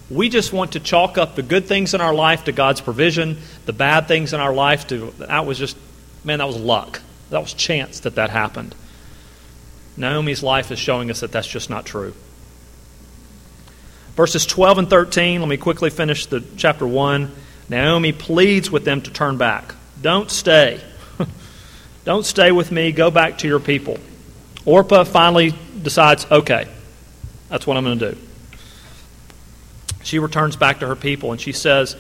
We 0.09 0.29
just 0.29 0.53
want 0.53 0.73
to 0.73 0.79
chalk 0.79 1.17
up 1.17 1.35
the 1.35 1.43
good 1.43 1.65
things 1.65 1.93
in 1.93 1.99
our 1.99 2.13
life 2.13 2.45
to 2.45 2.53
God's 2.53 2.79
provision, 2.79 3.37
the 3.65 3.73
bad 3.73 4.07
things 4.07 4.33
in 4.33 4.39
our 4.39 4.53
life 4.53 4.87
to 4.87 5.11
that 5.17 5.45
was 5.45 5.57
just, 5.57 5.75
man, 6.23 6.39
that 6.39 6.47
was 6.47 6.57
luck. 6.57 7.01
That 7.29 7.41
was 7.41 7.53
chance 7.53 8.01
that 8.01 8.15
that 8.15 8.29
happened. 8.29 8.73
Naomi's 9.97 10.43
life 10.43 10.71
is 10.71 10.79
showing 10.79 11.11
us 11.11 11.19
that 11.19 11.31
that's 11.31 11.47
just 11.47 11.69
not 11.69 11.85
true. 11.85 12.13
Verses 14.15 14.45
12 14.45 14.77
and 14.77 14.89
13, 14.89 15.41
let 15.41 15.49
me 15.49 15.57
quickly 15.57 15.89
finish 15.89 16.25
the 16.27 16.43
chapter 16.55 16.87
1. 16.87 17.31
Naomi 17.69 18.13
pleads 18.13 18.71
with 18.71 18.85
them 18.85 19.01
to 19.01 19.11
turn 19.11 19.37
back. 19.37 19.75
Don't 20.01 20.31
stay. 20.31 20.79
Don't 22.07 22.25
stay 22.25 22.53
with 22.53 22.71
me. 22.71 22.93
Go 22.93 23.11
back 23.11 23.39
to 23.39 23.49
your 23.49 23.59
people. 23.59 23.97
Orpah 24.63 25.03
finally 25.03 25.53
decides, 25.83 26.25
okay, 26.31 26.65
that's 27.49 27.67
what 27.67 27.75
I'm 27.75 27.83
going 27.83 27.99
to 27.99 28.11
do. 28.13 28.17
She 30.03 30.17
returns 30.17 30.55
back 30.55 30.79
to 30.79 30.87
her 30.87 30.95
people 30.95 31.33
and 31.33 31.41
she 31.41 31.51
says, 31.51 31.97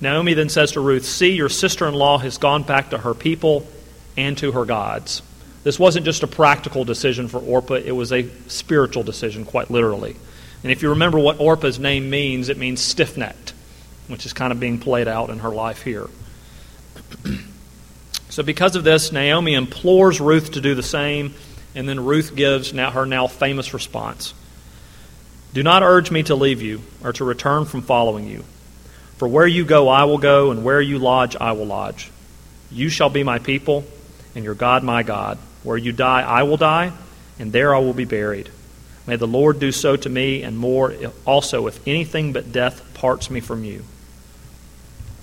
Naomi 0.00 0.32
then 0.32 0.48
says 0.48 0.72
to 0.72 0.80
Ruth, 0.80 1.04
See, 1.04 1.32
your 1.32 1.50
sister 1.50 1.86
in 1.86 1.92
law 1.92 2.16
has 2.16 2.38
gone 2.38 2.62
back 2.62 2.88
to 2.90 2.98
her 2.98 3.12
people 3.12 3.66
and 4.16 4.38
to 4.38 4.52
her 4.52 4.64
gods. 4.64 5.20
This 5.64 5.78
wasn't 5.78 6.06
just 6.06 6.22
a 6.22 6.26
practical 6.26 6.84
decision 6.84 7.28
for 7.28 7.36
Orpah, 7.36 7.74
it 7.74 7.92
was 7.92 8.14
a 8.14 8.30
spiritual 8.48 9.02
decision, 9.02 9.44
quite 9.44 9.70
literally. 9.70 10.16
And 10.62 10.72
if 10.72 10.80
you 10.80 10.88
remember 10.88 11.18
what 11.18 11.40
Orpah's 11.40 11.78
name 11.78 12.08
means, 12.08 12.48
it 12.48 12.56
means 12.56 12.80
stiff 12.80 13.18
necked, 13.18 13.52
which 14.08 14.24
is 14.24 14.32
kind 14.32 14.50
of 14.50 14.58
being 14.58 14.78
played 14.78 15.08
out 15.08 15.28
in 15.28 15.40
her 15.40 15.50
life 15.50 15.82
here. 15.82 16.08
so, 18.36 18.42
because 18.42 18.76
of 18.76 18.84
this, 18.84 19.12
Naomi 19.12 19.54
implores 19.54 20.20
Ruth 20.20 20.50
to 20.50 20.60
do 20.60 20.74
the 20.74 20.82
same, 20.82 21.32
and 21.74 21.88
then 21.88 22.04
Ruth 22.04 22.36
gives 22.36 22.74
now 22.74 22.90
her 22.90 23.06
now 23.06 23.28
famous 23.28 23.72
response. 23.72 24.34
Do 25.54 25.62
not 25.62 25.82
urge 25.82 26.10
me 26.10 26.22
to 26.24 26.34
leave 26.34 26.60
you 26.60 26.82
or 27.02 27.14
to 27.14 27.24
return 27.24 27.64
from 27.64 27.80
following 27.80 28.26
you. 28.26 28.44
For 29.16 29.26
where 29.26 29.46
you 29.46 29.64
go, 29.64 29.88
I 29.88 30.04
will 30.04 30.18
go, 30.18 30.50
and 30.50 30.64
where 30.64 30.82
you 30.82 30.98
lodge, 30.98 31.34
I 31.34 31.52
will 31.52 31.64
lodge. 31.64 32.10
You 32.70 32.90
shall 32.90 33.08
be 33.08 33.22
my 33.22 33.38
people, 33.38 33.86
and 34.34 34.44
your 34.44 34.54
God 34.54 34.84
my 34.84 35.02
God. 35.02 35.38
Where 35.62 35.78
you 35.78 35.92
die, 35.92 36.20
I 36.20 36.42
will 36.42 36.58
die, 36.58 36.92
and 37.38 37.52
there 37.52 37.74
I 37.74 37.78
will 37.78 37.94
be 37.94 38.04
buried. 38.04 38.50
May 39.06 39.16
the 39.16 39.26
Lord 39.26 39.58
do 39.60 39.72
so 39.72 39.96
to 39.96 40.10
me, 40.10 40.42
and 40.42 40.58
more 40.58 40.94
also, 41.24 41.68
if 41.68 41.88
anything 41.88 42.34
but 42.34 42.52
death 42.52 42.92
parts 42.92 43.30
me 43.30 43.40
from 43.40 43.64
you. 43.64 43.82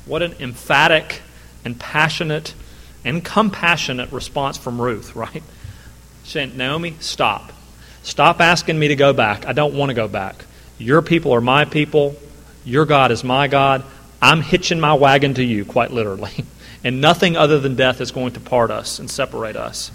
What 0.07 0.23
an 0.23 0.33
emphatic 0.39 1.21
and 1.63 1.79
passionate 1.79 2.55
and 3.05 3.23
compassionate 3.23 4.11
response 4.11 4.57
from 4.57 4.81
Ruth, 4.81 5.15
right? 5.15 5.43
Saying, 6.23 6.57
Naomi, 6.57 6.95
stop. 6.99 7.51
Stop 8.03 8.41
asking 8.41 8.77
me 8.77 8.89
to 8.89 8.95
go 8.95 9.13
back. 9.13 9.45
I 9.45 9.53
don't 9.53 9.73
want 9.73 9.89
to 9.89 9.93
go 9.93 10.07
back. 10.07 10.45
Your 10.77 11.01
people 11.01 11.33
are 11.33 11.41
my 11.41 11.65
people. 11.65 12.15
Your 12.65 12.85
God 12.85 13.11
is 13.11 13.23
my 13.23 13.47
God. 13.47 13.83
I'm 14.21 14.41
hitching 14.41 14.79
my 14.79 14.93
wagon 14.93 15.33
to 15.35 15.43
you, 15.43 15.65
quite 15.65 15.91
literally. 15.91 16.45
And 16.85 16.99
nothing 16.99 17.37
other 17.37 17.59
than 17.59 17.75
death 17.75 18.01
is 18.01 18.11
going 18.11 18.33
to 18.33 18.41
part 18.41 18.69
us 18.69 18.99
and 18.99 19.09
separate 19.09 19.55
us. 19.55 19.89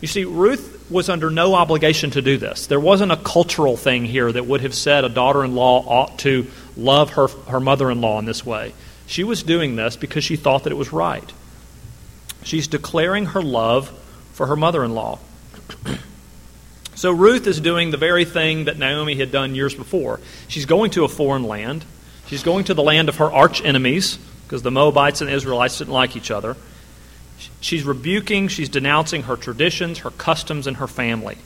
You 0.00 0.08
see, 0.08 0.24
Ruth 0.24 0.86
was 0.90 1.08
under 1.08 1.28
no 1.28 1.54
obligation 1.54 2.10
to 2.12 2.22
do 2.22 2.38
this. 2.38 2.66
There 2.66 2.80
wasn't 2.80 3.12
a 3.12 3.16
cultural 3.16 3.76
thing 3.76 4.04
here 4.04 4.32
that 4.32 4.46
would 4.46 4.62
have 4.62 4.74
said 4.74 5.04
a 5.04 5.08
daughter 5.08 5.44
in 5.44 5.54
law 5.54 5.84
ought 5.86 6.20
to 6.20 6.46
love 6.76 7.10
her, 7.10 7.26
her 7.48 7.60
mother 7.60 7.90
in 7.90 8.00
law 8.00 8.18
in 8.18 8.24
this 8.24 8.46
way. 8.46 8.72
She 9.06 9.24
was 9.24 9.42
doing 9.42 9.76
this 9.76 9.96
because 9.96 10.24
she 10.24 10.36
thought 10.36 10.64
that 10.64 10.72
it 10.72 10.76
was 10.76 10.92
right. 10.92 11.30
She's 12.48 12.66
declaring 12.66 13.26
her 13.26 13.42
love 13.42 13.90
for 14.32 14.46
her 14.46 14.56
mother 14.56 14.82
in 14.82 14.94
law. 14.94 15.18
So 16.94 17.12
Ruth 17.12 17.46
is 17.46 17.60
doing 17.60 17.92
the 17.92 17.96
very 17.96 18.24
thing 18.24 18.64
that 18.64 18.76
Naomi 18.76 19.14
had 19.14 19.30
done 19.30 19.54
years 19.54 19.72
before. 19.72 20.18
She's 20.48 20.66
going 20.66 20.90
to 20.92 21.04
a 21.04 21.08
foreign 21.08 21.44
land. 21.44 21.84
She's 22.26 22.42
going 22.42 22.64
to 22.64 22.74
the 22.74 22.82
land 22.82 23.08
of 23.08 23.18
her 23.18 23.30
arch 23.30 23.64
enemies, 23.64 24.18
because 24.42 24.62
the 24.62 24.72
Moabites 24.72 25.20
and 25.20 25.30
the 25.30 25.34
Israelites 25.34 25.78
didn't 25.78 25.92
like 25.92 26.16
each 26.16 26.32
other. 26.32 26.56
She's 27.60 27.84
rebuking, 27.84 28.48
she's 28.48 28.68
denouncing 28.68 29.22
her 29.22 29.36
traditions, 29.36 30.00
her 30.00 30.10
customs, 30.10 30.66
and 30.66 30.78
her 30.78 30.88
family, 30.88 31.38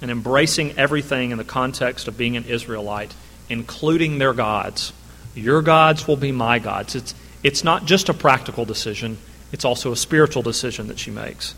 and 0.00 0.08
embracing 0.08 0.78
everything 0.78 1.32
in 1.32 1.38
the 1.38 1.42
context 1.42 2.06
of 2.06 2.16
being 2.16 2.36
an 2.36 2.44
Israelite, 2.44 3.12
including 3.48 4.18
their 4.18 4.34
gods. 4.34 4.92
Your 5.34 5.62
gods 5.62 6.06
will 6.06 6.14
be 6.14 6.30
my 6.30 6.60
gods. 6.60 6.94
It's, 6.94 7.12
it's 7.42 7.64
not 7.64 7.86
just 7.86 8.08
a 8.08 8.14
practical 8.14 8.64
decision, 8.64 9.18
it's 9.52 9.64
also 9.64 9.92
a 9.92 9.96
spiritual 9.96 10.42
decision 10.42 10.88
that 10.88 10.98
she 10.98 11.10
makes. 11.10 11.54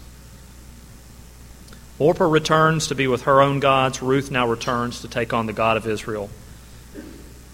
Orpah 1.99 2.29
returns 2.29 2.89
to 2.89 2.95
be 2.95 3.07
with 3.07 3.23
her 3.23 3.41
own 3.41 3.61
gods. 3.61 4.03
Ruth 4.03 4.31
now 4.31 4.49
returns 4.49 5.01
to 5.03 5.09
take 5.09 5.33
on 5.33 5.47
the 5.47 5.53
God 5.53 5.77
of 5.77 5.87
Israel. 5.87 6.29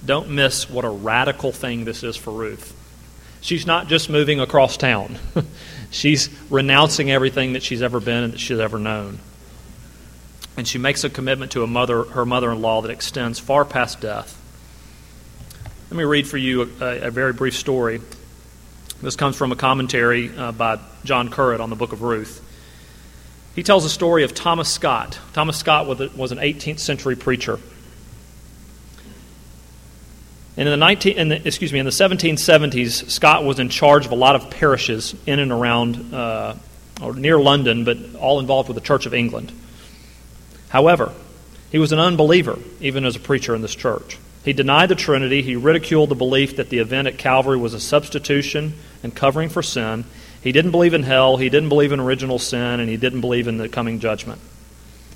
Don't 0.04 0.30
miss 0.30 0.68
what 0.68 0.86
a 0.86 0.88
radical 0.88 1.52
thing 1.52 1.84
this 1.84 2.02
is 2.02 2.16
for 2.16 2.32
Ruth. 2.32 2.74
She's 3.42 3.66
not 3.66 3.86
just 3.86 4.08
moving 4.08 4.40
across 4.40 4.76
town, 4.76 5.18
she's 5.90 6.28
renouncing 6.50 7.10
everything 7.10 7.52
that 7.54 7.62
she's 7.62 7.82
ever 7.82 8.00
been 8.00 8.24
and 8.24 8.32
that 8.32 8.40
she's 8.40 8.58
ever 8.58 8.78
known. 8.78 9.18
And 10.56 10.66
she 10.66 10.78
makes 10.78 11.04
a 11.04 11.10
commitment 11.10 11.52
to 11.52 11.62
a 11.62 11.66
mother, 11.66 12.04
her 12.04 12.26
mother 12.26 12.50
in 12.50 12.60
law 12.60 12.82
that 12.82 12.90
extends 12.90 13.38
far 13.38 13.64
past 13.64 14.00
death. 14.00 14.36
Let 15.90 15.96
me 15.96 16.04
read 16.04 16.28
for 16.28 16.36
you 16.36 16.70
a, 16.80 17.06
a 17.06 17.10
very 17.10 17.32
brief 17.32 17.56
story. 17.56 18.00
This 19.02 19.16
comes 19.16 19.34
from 19.36 19.50
a 19.50 19.56
commentary 19.56 20.36
uh, 20.36 20.52
by 20.52 20.78
John 21.04 21.30
Currid 21.30 21.60
on 21.60 21.70
the 21.70 21.76
book 21.76 21.92
of 21.92 22.02
Ruth. 22.02 22.44
He 23.54 23.62
tells 23.62 23.86
a 23.86 23.88
story 23.88 24.24
of 24.24 24.34
Thomas 24.34 24.68
Scott. 24.68 25.18
Thomas 25.32 25.56
Scott 25.56 25.86
was 25.86 26.32
an 26.32 26.38
18th 26.38 26.80
century 26.80 27.16
preacher. 27.16 27.58
And 30.58 30.68
in 30.68 30.72
the 30.72 30.76
19, 30.76 31.16
in 31.16 31.28
the, 31.30 31.46
excuse 31.46 31.72
me, 31.72 31.78
in 31.78 31.86
the 31.86 31.90
1770s, 31.90 33.08
Scott 33.10 33.44
was 33.44 33.58
in 33.58 33.70
charge 33.70 34.04
of 34.04 34.12
a 34.12 34.16
lot 34.16 34.34
of 34.34 34.50
parishes 34.50 35.14
in 35.26 35.38
and 35.38 35.50
around 35.50 36.12
uh, 36.12 36.54
or 37.00 37.14
near 37.14 37.40
London, 37.40 37.84
but 37.84 37.96
all 38.16 38.38
involved 38.38 38.68
with 38.68 38.74
the 38.74 38.82
Church 38.82 39.06
of 39.06 39.14
England. 39.14 39.50
However, 40.68 41.14
he 41.72 41.78
was 41.78 41.92
an 41.92 41.98
unbeliever, 41.98 42.58
even 42.80 43.06
as 43.06 43.16
a 43.16 43.20
preacher 43.20 43.54
in 43.54 43.62
this 43.62 43.74
church. 43.74 44.18
He 44.44 44.52
denied 44.52 44.88
the 44.88 44.94
Trinity. 44.94 45.42
He 45.42 45.56
ridiculed 45.56 46.08
the 46.08 46.14
belief 46.14 46.56
that 46.56 46.70
the 46.70 46.78
event 46.78 47.08
at 47.08 47.18
Calvary 47.18 47.58
was 47.58 47.74
a 47.74 47.80
substitution 47.80 48.74
and 49.02 49.14
covering 49.14 49.48
for 49.48 49.62
sin. 49.62 50.04
He 50.42 50.52
didn't 50.52 50.70
believe 50.70 50.94
in 50.94 51.02
hell, 51.02 51.36
he 51.36 51.50
didn't 51.50 51.68
believe 51.68 51.92
in 51.92 52.00
original 52.00 52.38
sin, 52.38 52.80
and 52.80 52.88
he 52.88 52.96
didn't 52.96 53.20
believe 53.20 53.46
in 53.46 53.58
the 53.58 53.68
coming 53.68 54.00
judgment. 54.00 54.40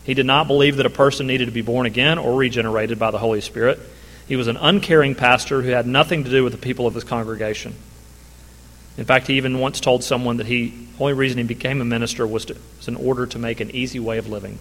He 0.04 0.12
did 0.12 0.26
not 0.26 0.46
believe 0.46 0.76
that 0.76 0.86
a 0.86 0.90
person 0.90 1.26
needed 1.26 1.46
to 1.46 1.50
be 1.50 1.62
born 1.62 1.86
again 1.86 2.18
or 2.18 2.36
regenerated 2.36 2.98
by 2.98 3.10
the 3.10 3.18
Holy 3.18 3.40
Spirit. 3.40 3.80
He 4.28 4.36
was 4.36 4.48
an 4.48 4.58
uncaring 4.58 5.14
pastor 5.14 5.62
who 5.62 5.70
had 5.70 5.86
nothing 5.86 6.24
to 6.24 6.30
do 6.30 6.44
with 6.44 6.52
the 6.52 6.58
people 6.58 6.86
of 6.86 6.94
his 6.94 7.04
congregation. 7.04 7.74
In 8.98 9.06
fact, 9.06 9.26
he 9.26 9.38
even 9.38 9.58
once 9.58 9.80
told 9.80 10.04
someone 10.04 10.36
that 10.36 10.46
the 10.46 10.72
only 11.00 11.14
reason 11.14 11.38
he 11.38 11.44
became 11.44 11.80
a 11.80 11.84
minister 11.84 12.26
was, 12.26 12.44
to, 12.46 12.56
was 12.76 12.88
in 12.88 12.96
order 12.96 13.26
to 13.26 13.38
make 13.38 13.60
an 13.60 13.70
easy 13.70 13.98
way 13.98 14.18
of 14.18 14.28
living. 14.28 14.58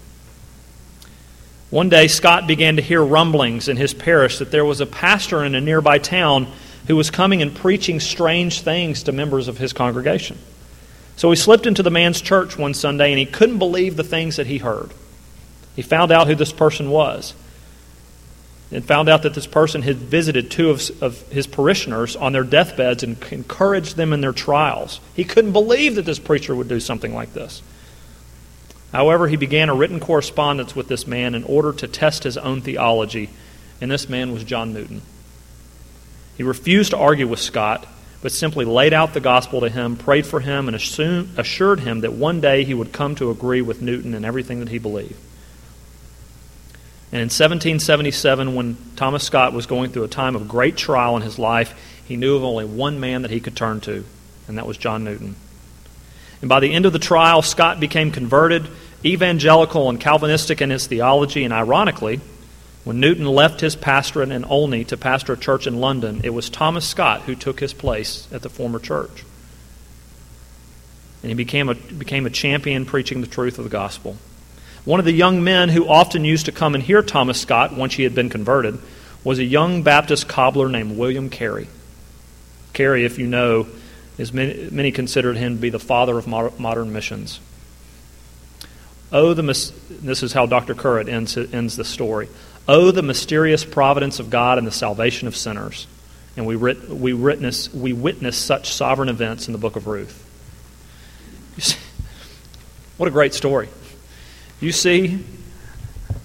One 1.74 1.90
day, 1.90 2.08
Scott 2.08 2.46
began 2.46 2.76
to 2.76 2.84
hear 2.84 3.04
rumblings 3.04 3.68
in 3.68 3.78
his 3.78 3.96
parish 3.96 4.38
that 4.38 4.52
there 4.52 4.64
was 4.64 4.80
a 4.80 4.86
pastor 4.86 5.44
in 5.44 5.56
a 5.56 5.60
nearby 5.60 5.98
town 5.98 6.46
who 6.86 6.96
was 6.96 7.10
coming 7.10 7.42
and 7.42 7.56
preaching 7.56 8.00
strange 8.00 8.62
things 8.62 9.02
to 9.02 9.12
members 9.12 9.48
of 9.48 9.58
his 9.58 9.74
congregation. 9.74 10.38
So 11.16 11.32
he 11.32 11.36
slipped 11.36 11.66
into 11.66 11.82
the 11.82 11.90
man's 11.90 12.22
church 12.22 12.60
one 12.60 12.76
Sunday 12.76 13.10
and 13.10 13.18
he 13.18 13.26
couldn't 13.26 13.58
believe 13.58 13.96
the 13.96 14.04
things 14.04 14.36
that 14.36 14.46
he 14.46 14.60
heard. 14.60 14.92
He 15.76 15.82
found 15.82 16.12
out 16.12 16.28
who 16.28 16.36
this 16.36 16.52
person 16.52 16.92
was 16.92 17.34
and 18.72 18.86
found 18.86 19.10
out 19.10 19.24
that 19.24 19.34
this 19.34 19.48
person 19.48 19.82
had 19.82 19.96
visited 19.96 20.52
two 20.52 20.70
of, 20.70 20.92
of 21.02 21.28
his 21.32 21.48
parishioners 21.48 22.16
on 22.16 22.34
their 22.34 22.44
deathbeds 22.44 23.02
and 23.02 23.18
encouraged 23.32 23.96
them 23.96 24.14
in 24.14 24.22
their 24.22 24.32
trials. 24.32 25.00
He 25.16 25.24
couldn't 25.24 25.54
believe 25.54 25.96
that 25.96 26.06
this 26.06 26.20
preacher 26.20 26.56
would 26.56 26.68
do 26.68 26.80
something 26.80 27.16
like 27.16 27.34
this. 27.34 27.64
However, 28.94 29.28
he 29.28 29.36
began 29.36 29.68
a 29.68 29.76
written 29.76 30.00
correspondence 30.00 30.76
with 30.76 30.88
this 30.88 31.06
man 31.06 31.36
in 31.36 31.44
order 31.44 31.74
to 31.74 31.88
test 31.88 32.24
his 32.24 32.38
own 32.38 32.62
theology, 32.62 33.30
and 33.82 33.92
this 33.92 34.08
man 34.08 34.32
was 34.32 34.46
John 34.46 34.72
Newton. 34.72 35.02
He 36.38 36.44
refused 36.44 36.92
to 36.92 36.98
argue 36.98 37.28
with 37.28 37.40
Scott 37.40 37.86
but 38.22 38.32
simply 38.32 38.64
laid 38.64 38.94
out 38.94 39.14
the 39.14 39.20
gospel 39.20 39.60
to 39.60 39.70
him, 39.70 39.98
prayed 39.98 40.26
for 40.26 40.40
him, 40.40 40.70
and 40.70 40.76
assured 40.76 41.82
him 41.82 42.00
that 42.00 42.14
one 42.14 42.40
day 42.40 42.64
he 42.64 42.74
would 42.74 42.94
come 42.94 43.16
to 43.16 43.30
agree 43.30 43.62
with 43.62 43.82
Newton 43.82 44.14
in 44.14 44.24
everything 44.24 44.62
that 44.62 44.70
he 44.70 44.78
believed. 44.78 45.20
And 47.12 47.20
in 47.20 47.26
1777, 47.26 48.56
when 48.56 48.78
Thomas 48.96 49.26
Scott 49.26 49.52
was 49.52 49.66
going 49.66 49.92
through 49.92 50.06
a 50.06 50.08
time 50.08 50.38
of 50.38 50.48
great 50.48 50.78
trial 50.78 51.18
in 51.18 51.22
his 51.22 51.38
life, 51.38 51.78
he 52.06 52.16
knew 52.16 52.38
of 52.38 52.46
only 52.46 52.64
one 52.64 52.98
man 52.98 53.24
that 53.24 53.32
he 53.32 53.42
could 53.42 53.58
turn 53.58 53.82
to, 53.82 54.06
and 54.48 54.58
that 54.58 54.66
was 54.66 54.78
John 54.78 55.04
Newton. 55.04 55.36
And 56.44 56.50
by 56.50 56.60
the 56.60 56.74
end 56.74 56.86
of 56.86 56.92
the 56.92 57.00
trial, 57.00 57.42
Scott 57.42 57.80
became 57.80 58.12
converted, 58.12 58.68
evangelical 59.06 59.90
and 59.90 59.98
Calvinistic 59.98 60.62
in 60.62 60.72
his 60.72 60.88
theology, 60.88 61.46
and 61.46 61.54
ironically, 61.54 62.20
When 62.84 63.00
Newton 63.00 63.26
left 63.26 63.62
his 63.62 63.76
pastorate 63.76 64.32
in 64.32 64.44
Olney 64.44 64.84
to 64.86 64.98
pastor 64.98 65.34
a 65.34 65.38
church 65.38 65.68
in 65.68 65.80
London, 65.80 66.22
it 66.24 66.32
was 66.32 66.50
Thomas 66.50 66.86
Scott 66.86 67.22
who 67.22 67.36
took 67.36 67.60
his 67.60 67.74
place 67.74 68.28
at 68.32 68.42
the 68.42 68.50
former 68.50 68.80
church. 68.80 69.24
And 71.22 71.30
he 71.30 71.36
became 71.36 71.70
a, 71.70 71.76
became 71.76 72.26
a 72.26 72.30
champion 72.30 72.86
preaching 72.86 73.22
the 73.22 73.28
truth 73.28 73.58
of 73.58 73.64
the 73.64 73.70
gospel. 73.70 74.18
One 74.84 75.00
of 75.00 75.06
the 75.06 75.14
young 75.14 75.46
men 75.46 75.70
who 75.70 75.88
often 75.88 76.26
used 76.26 76.48
to 76.48 76.52
come 76.52 76.76
and 76.76 76.84
hear 76.84 77.02
Thomas 77.02 77.40
Scott 77.40 77.74
once 77.74 77.94
he 77.94 78.04
had 78.04 78.14
been 78.14 78.30
converted 78.30 78.78
was 79.24 79.40
a 79.40 79.46
young 79.46 79.84
Baptist 79.84 80.28
cobbler 80.28 80.68
named 80.68 80.98
William 80.98 81.30
Carey. 81.30 81.70
Carey, 82.74 83.06
if 83.06 83.18
you 83.18 83.28
know, 83.28 83.66
is 84.18 84.34
many, 84.34 84.70
many 84.70 84.92
considered 84.92 85.38
him 85.38 85.56
to 85.56 85.62
be 85.62 85.70
the 85.70 85.80
father 85.80 86.18
of 86.18 86.28
modern 86.28 86.94
missions. 86.94 87.40
Oh, 89.12 89.34
the 89.34 89.44
this 89.44 90.24
is 90.24 90.34
how 90.34 90.46
Dr. 90.46 90.74
Currid 90.74 91.08
ends, 91.08 91.38
ends 91.38 91.78
the 91.78 91.86
story. 91.86 92.30
Oh, 92.68 92.92
the 92.92 93.04
mysterious 93.04 93.64
providence 93.64 94.20
of 94.20 94.30
God 94.30 94.58
and 94.58 94.66
the 94.66 94.72
salvation 94.72 95.28
of 95.28 95.36
sinners. 95.36 95.86
And 96.36 96.48
we, 96.48 96.56
writ, 96.56 96.90
we, 96.90 97.14
witness, 97.14 97.72
we 97.72 97.94
witness 97.94 98.38
such 98.38 98.72
sovereign 98.72 99.10
events 99.10 99.48
in 99.48 99.52
the 99.52 99.60
book 99.60 99.76
of 99.76 99.86
Ruth. 99.86 100.20
See, 101.60 101.78
what 102.98 103.08
a 103.08 103.12
great 103.12 103.34
story. 103.36 103.70
You 104.60 104.72
see, 104.72 105.24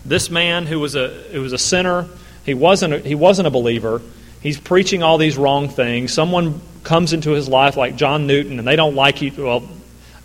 this 0.07 0.31
man 0.31 0.65
who 0.65 0.81
was 0.81 0.95
a, 0.95 1.09
who 1.09 1.43
was 1.43 1.53
a 1.53 1.59
sinner, 1.59 2.09
he 2.47 2.55
wasn't 2.55 2.95
a, 2.95 2.99
he 3.01 3.15
wasn't 3.15 3.49
a 3.49 3.51
believer. 3.51 4.01
He's 4.41 4.59
preaching 4.59 5.03
all 5.03 5.19
these 5.19 5.37
wrong 5.37 5.69
things. 5.69 6.13
Someone 6.13 6.61
comes 6.89 7.13
into 7.13 7.33
his 7.33 7.49
life 7.49 7.77
like 7.77 7.97
John 7.97 8.27
Newton, 8.27 8.59
and 8.59 8.67
they 8.67 8.75
don't 8.75 8.95
like 8.95 9.21
you. 9.21 9.31
Well, 9.37 9.69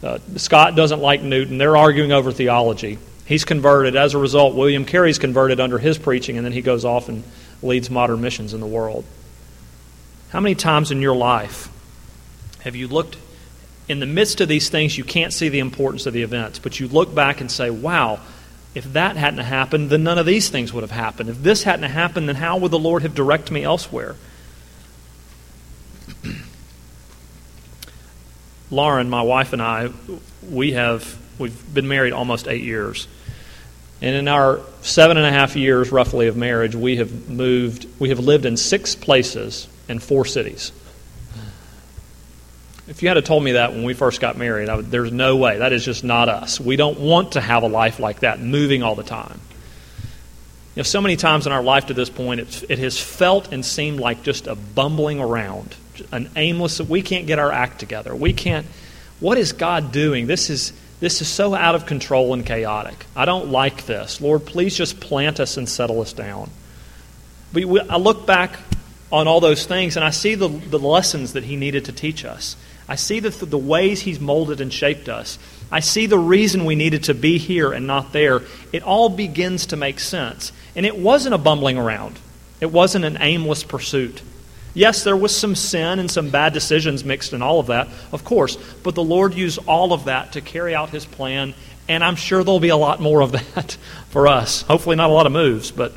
uh, 0.01 0.19
Scott 0.37 0.75
doesn't 0.75 1.01
like 1.01 1.21
Newton. 1.21 1.57
They're 1.57 1.75
arguing 1.75 2.13
over 2.13 2.31
theology. 2.31 2.99
He's 3.25 3.43
converted. 3.43 3.97
As 3.97 4.13
a 4.13 4.17
result, 4.17 4.55
William 4.55 4.85
Carey's 4.85 5.19
converted 5.19 5.59
under 5.59 5.77
his 5.77 5.97
preaching, 5.97 6.37
and 6.37 6.45
then 6.45 6.53
he 6.53 6.61
goes 6.61 6.85
off 6.85 7.09
and 7.09 7.23
leads 7.61 7.89
modern 7.89 8.21
missions 8.21 8.53
in 8.53 8.61
the 8.61 8.67
world. 8.67 9.03
How 10.29 10.39
many 10.39 10.55
times 10.55 10.89
in 10.89 11.01
your 11.01 11.15
life 11.15 11.69
have 12.61 12.77
you 12.77 12.87
looked 12.87 13.17
in 13.89 13.99
the 13.99 14.05
midst 14.05 14.39
of 14.39 14.47
these 14.47 14.69
things, 14.69 14.97
you 14.97 15.03
can't 15.03 15.33
see 15.33 15.49
the 15.49 15.59
importance 15.59 16.05
of 16.05 16.13
the 16.13 16.23
events, 16.23 16.59
but 16.59 16.79
you 16.79 16.87
look 16.87 17.13
back 17.13 17.41
and 17.41 17.51
say, 17.51 17.69
wow, 17.69 18.21
if 18.73 18.85
that 18.93 19.17
hadn't 19.17 19.41
happened, 19.41 19.89
then 19.89 20.03
none 20.03 20.17
of 20.17 20.25
these 20.25 20.49
things 20.49 20.71
would 20.71 20.81
have 20.81 20.91
happened. 20.91 21.29
If 21.29 21.43
this 21.43 21.63
hadn't 21.63 21.91
happened, 21.91 22.29
then 22.29 22.37
how 22.37 22.57
would 22.57 22.71
the 22.71 22.79
Lord 22.79 23.01
have 23.01 23.13
directed 23.13 23.51
me 23.51 23.63
elsewhere? 23.63 24.15
Lauren, 28.73 29.09
my 29.09 29.21
wife, 29.21 29.53
and 29.53 29.61
I, 29.61 29.89
we 30.49 30.73
have 30.73 31.17
we've 31.37 31.73
been 31.73 31.87
married 31.87 32.13
almost 32.13 32.47
eight 32.47 32.63
years. 32.63 33.07
And 34.01 34.15
in 34.15 34.27
our 34.27 34.59
seven 34.81 35.15
and 35.15 35.25
a 35.25 35.31
half 35.31 35.55
years, 35.55 35.91
roughly, 35.91 36.27
of 36.27 36.35
marriage, 36.35 36.75
we 36.75 36.97
have 36.97 37.29
moved, 37.29 37.87
we 37.99 38.09
have 38.09 38.19
lived 38.19 38.45
in 38.45 38.57
six 38.57 38.95
places 38.95 39.67
in 39.87 39.99
four 39.99 40.25
cities. 40.25 40.71
If 42.85 43.01
you 43.01 43.07
had 43.07 43.23
told 43.25 43.43
me 43.43 43.53
that 43.53 43.71
when 43.71 43.83
we 43.83 43.93
first 43.93 44.19
got 44.19 44.37
married, 44.37 44.67
would, 44.67 44.91
there's 44.91 45.11
no 45.11 45.37
way. 45.37 45.59
That 45.59 45.71
is 45.71 45.85
just 45.85 46.03
not 46.03 46.27
us. 46.27 46.59
We 46.59 46.75
don't 46.75 46.99
want 46.99 47.33
to 47.33 47.41
have 47.41 47.63
a 47.63 47.67
life 47.67 47.99
like 47.99 48.21
that, 48.21 48.41
moving 48.41 48.83
all 48.83 48.95
the 48.95 49.03
time. 49.03 49.39
You 50.75 50.79
know, 50.79 50.83
so 50.83 50.99
many 50.99 51.15
times 51.15 51.45
in 51.47 51.53
our 51.53 51.63
life 51.63 51.85
to 51.85 51.93
this 51.93 52.09
point, 52.09 52.41
it, 52.41 52.65
it 52.69 52.79
has 52.79 52.99
felt 52.99 53.53
and 53.53 53.65
seemed 53.65 54.01
like 54.01 54.23
just 54.23 54.47
a 54.47 54.55
bumbling 54.55 55.21
around, 55.21 55.75
an 56.11 56.29
aimless. 56.35 56.79
We 56.81 57.01
can't 57.01 57.27
get 57.27 57.39
our 57.39 57.51
act 57.51 57.79
together. 57.79 58.15
We 58.15 58.33
can't. 58.33 58.65
What 59.19 59.37
is 59.37 59.53
God 59.53 59.91
doing? 59.91 60.27
This 60.27 60.49
is 60.49 60.73
this 61.03 61.21
is 61.21 61.27
so 61.27 61.53
out 61.53 61.75
of 61.75 61.85
control 61.85 62.33
and 62.33 62.45
chaotic. 62.45 63.05
I 63.13 63.25
don't 63.25 63.49
like 63.49 63.85
this. 63.85 64.21
Lord, 64.21 64.45
please 64.45 64.73
just 64.73 65.01
plant 65.01 65.41
us 65.41 65.57
and 65.57 65.67
settle 65.67 65.99
us 65.99 66.13
down. 66.13 66.49
But 67.51 67.63
I 67.89 67.97
look 67.97 68.25
back 68.25 68.57
on 69.11 69.27
all 69.27 69.41
those 69.41 69.65
things 69.65 69.97
and 69.97 70.05
I 70.05 70.11
see 70.11 70.35
the, 70.35 70.47
the 70.47 70.79
lessons 70.79 71.33
that 71.33 71.43
He 71.43 71.57
needed 71.57 71.83
to 71.85 71.91
teach 71.91 72.23
us. 72.23 72.55
I 72.87 72.95
see 72.95 73.19
the, 73.19 73.31
the 73.45 73.57
ways 73.57 74.01
He's 74.01 74.21
molded 74.21 74.61
and 74.61 74.71
shaped 74.71 75.09
us. 75.09 75.37
I 75.69 75.81
see 75.81 76.05
the 76.05 76.17
reason 76.17 76.63
we 76.63 76.75
needed 76.75 77.03
to 77.03 77.13
be 77.13 77.37
here 77.37 77.73
and 77.73 77.85
not 77.85 78.13
there. 78.13 78.41
It 78.71 78.83
all 78.83 79.09
begins 79.09 79.65
to 79.67 79.75
make 79.75 79.99
sense. 79.99 80.53
And 80.75 80.85
it 80.85 80.97
wasn't 80.97 81.35
a 81.35 81.37
bumbling 81.37 81.77
around, 81.77 82.17
it 82.61 82.71
wasn't 82.71 83.03
an 83.03 83.17
aimless 83.19 83.63
pursuit. 83.63 84.21
Yes, 84.73 85.03
there 85.03 85.15
was 85.15 85.35
some 85.35 85.55
sin 85.55 85.99
and 85.99 86.09
some 86.09 86.29
bad 86.29 86.53
decisions 86.53 87.03
mixed 87.03 87.33
in 87.33 87.41
all 87.41 87.59
of 87.59 87.67
that, 87.67 87.87
of 88.11 88.23
course, 88.23 88.57
but 88.81 88.95
the 88.95 89.03
Lord 89.03 89.35
used 89.35 89.59
all 89.67 89.93
of 89.93 90.05
that 90.05 90.33
to 90.33 90.41
carry 90.41 90.73
out 90.73 90.89
His 90.89 91.05
plan, 91.05 91.53
and 91.87 92.03
I'm 92.03 92.15
sure 92.15 92.43
there'll 92.43 92.59
be 92.59 92.69
a 92.69 92.77
lot 92.77 92.99
more 92.99 93.21
of 93.21 93.33
that 93.33 93.77
for 94.09 94.27
us. 94.27 94.63
Hopefully, 94.63 94.95
not 94.95 95.09
a 95.09 95.13
lot 95.13 95.27
of 95.27 95.31
moves, 95.31 95.69
but 95.69 95.93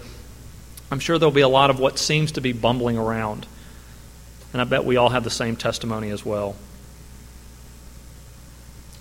I'm 0.91 1.01
sure 1.01 1.19
there'll 1.19 1.33
be 1.33 1.41
a 1.41 1.49
lot 1.49 1.71
of 1.71 1.81
what 1.81 1.99
seems 1.99 2.33
to 2.33 2.41
be 2.41 2.53
bumbling 2.53 2.99
around. 2.99 3.47
And 4.53 4.61
I 4.61 4.65
bet 4.65 4.85
we 4.85 4.97
all 4.97 5.09
have 5.09 5.25
the 5.25 5.31
same 5.31 5.57
testimony 5.57 6.11
as 6.11 6.25
well. 6.25 6.55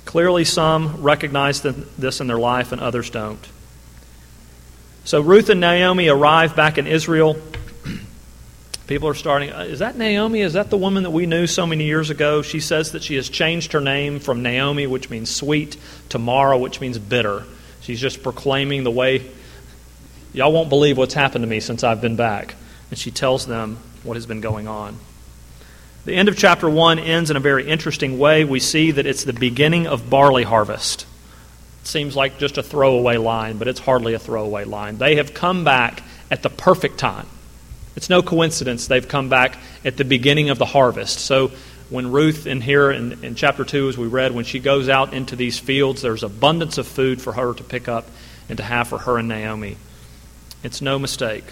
Clearly, 0.05 0.45
some 0.45 1.01
recognize 1.01 1.61
this 1.61 2.21
in 2.21 2.27
their 2.27 2.39
life 2.39 2.71
and 2.71 2.79
others 2.79 3.09
don't. 3.09 3.45
So, 5.03 5.21
Ruth 5.21 5.49
and 5.49 5.59
Naomi 5.59 6.07
arrive 6.07 6.55
back 6.55 6.77
in 6.77 6.87
Israel. 6.87 7.37
People 8.87 9.07
are 9.07 9.15
starting, 9.15 9.51
uh, 9.51 9.61
is 9.61 9.79
that 9.79 9.97
Naomi? 9.97 10.41
Is 10.41 10.53
that 10.53 10.69
the 10.69 10.77
woman 10.77 11.03
that 11.03 11.09
we 11.09 11.25
knew 11.25 11.47
so 11.47 11.65
many 11.65 11.85
years 11.85 12.11
ago? 12.11 12.43
She 12.43 12.59
says 12.59 12.91
that 12.91 13.01
she 13.01 13.15
has 13.15 13.29
changed 13.29 13.71
her 13.71 13.81
name 13.81 14.19
from 14.19 14.43
Naomi, 14.43 14.85
which 14.85 15.09
means 15.09 15.33
sweet, 15.33 15.75
to 16.09 16.19
Mara, 16.19 16.57
which 16.57 16.79
means 16.79 16.99
bitter. 16.99 17.45
She's 17.81 17.99
just 17.99 18.21
proclaiming 18.21 18.83
the 18.83 18.91
way, 18.91 19.25
y'all 20.33 20.53
won't 20.53 20.69
believe 20.69 20.99
what's 20.99 21.15
happened 21.15 21.41
to 21.43 21.47
me 21.47 21.61
since 21.61 21.83
I've 21.83 21.99
been 21.99 22.15
back. 22.15 22.55
And 22.91 22.99
she 22.99 23.09
tells 23.09 23.47
them 23.47 23.79
what 24.03 24.17
has 24.17 24.27
been 24.27 24.41
going 24.41 24.67
on. 24.67 24.97
The 26.05 26.13
end 26.13 26.29
of 26.29 26.37
chapter 26.37 26.69
1 26.69 26.99
ends 26.99 27.31
in 27.31 27.37
a 27.37 27.39
very 27.39 27.67
interesting 27.67 28.19
way. 28.19 28.45
We 28.45 28.59
see 28.59 28.91
that 28.91 29.07
it's 29.07 29.23
the 29.23 29.33
beginning 29.33 29.87
of 29.87 30.11
barley 30.11 30.43
harvest. 30.43 31.07
It 31.81 31.87
seems 31.87 32.15
like 32.15 32.37
just 32.37 32.59
a 32.59 32.63
throwaway 32.63 33.17
line, 33.17 33.57
but 33.57 33.67
it's 33.67 33.79
hardly 33.79 34.13
a 34.13 34.19
throwaway 34.19 34.65
line. 34.65 34.99
They 34.99 35.15
have 35.15 35.33
come 35.33 35.63
back 35.63 36.03
at 36.29 36.43
the 36.43 36.51
perfect 36.51 36.99
time. 36.99 37.25
It's 37.95 38.09
no 38.09 38.21
coincidence 38.21 38.87
they've 38.87 39.07
come 39.07 39.29
back 39.29 39.57
at 39.83 39.97
the 39.97 40.05
beginning 40.05 40.49
of 40.49 40.57
the 40.57 40.65
harvest. 40.65 41.19
So 41.19 41.51
when 41.89 42.11
Ruth, 42.11 42.47
in 42.47 42.61
here 42.61 42.91
in, 42.91 43.23
in 43.23 43.35
chapter 43.35 43.63
2, 43.63 43.89
as 43.89 43.97
we 43.97 44.07
read, 44.07 44.33
when 44.33 44.45
she 44.45 44.59
goes 44.59 44.89
out 44.89 45.13
into 45.13 45.35
these 45.35 45.59
fields, 45.59 46.01
there's 46.01 46.23
abundance 46.23 46.77
of 46.77 46.87
food 46.87 47.21
for 47.21 47.33
her 47.33 47.53
to 47.53 47.63
pick 47.63 47.87
up 47.87 48.05
and 48.49 48.57
to 48.57 48.63
have 48.63 48.87
for 48.87 48.97
her 48.99 49.17
and 49.17 49.27
Naomi. 49.27 49.77
It's 50.63 50.81
no 50.81 50.97
mistake. 50.97 51.45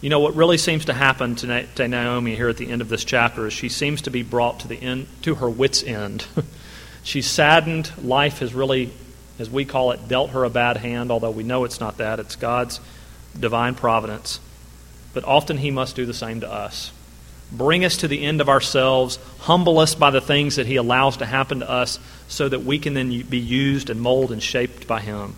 You 0.00 0.08
know, 0.08 0.20
what 0.20 0.34
really 0.34 0.56
seems 0.56 0.86
to 0.86 0.94
happen 0.94 1.36
to 1.36 1.66
to 1.66 1.86
Naomi 1.88 2.34
here 2.34 2.48
at 2.48 2.56
the 2.56 2.70
end 2.70 2.80
of 2.80 2.88
this 2.88 3.04
chapter 3.04 3.46
is 3.46 3.52
she 3.52 3.68
seems 3.68 4.02
to 4.02 4.10
be 4.10 4.22
brought 4.22 4.60
to, 4.60 4.68
the 4.68 4.80
end, 4.80 5.06
to 5.22 5.34
her 5.34 5.50
wits' 5.50 5.82
end. 5.82 6.24
She's 7.02 7.26
saddened. 7.26 7.92
Life 8.02 8.38
has 8.38 8.54
really, 8.54 8.90
as 9.38 9.50
we 9.50 9.66
call 9.66 9.90
it, 9.92 10.08
dealt 10.08 10.30
her 10.30 10.44
a 10.44 10.50
bad 10.50 10.78
hand, 10.78 11.10
although 11.10 11.30
we 11.30 11.42
know 11.42 11.64
it's 11.64 11.80
not 11.80 11.98
that. 11.98 12.18
It's 12.18 12.36
God's 12.36 12.80
divine 13.38 13.74
providence. 13.74 14.40
But 15.12 15.24
often 15.24 15.58
He 15.58 15.70
must 15.70 15.96
do 15.96 16.06
the 16.06 16.14
same 16.14 16.40
to 16.40 16.50
us. 16.50 16.92
Bring 17.52 17.84
us 17.84 17.96
to 17.98 18.08
the 18.08 18.24
end 18.24 18.40
of 18.40 18.48
ourselves, 18.48 19.18
humble 19.40 19.78
us 19.78 19.94
by 19.94 20.10
the 20.10 20.20
things 20.20 20.56
that 20.56 20.66
He 20.66 20.76
allows 20.76 21.16
to 21.16 21.26
happen 21.26 21.60
to 21.60 21.70
us, 21.70 21.98
so 22.28 22.48
that 22.48 22.64
we 22.64 22.78
can 22.78 22.94
then 22.94 23.22
be 23.22 23.38
used 23.38 23.90
and 23.90 24.00
molded 24.00 24.34
and 24.34 24.42
shaped 24.42 24.86
by 24.86 25.00
Him. 25.00 25.34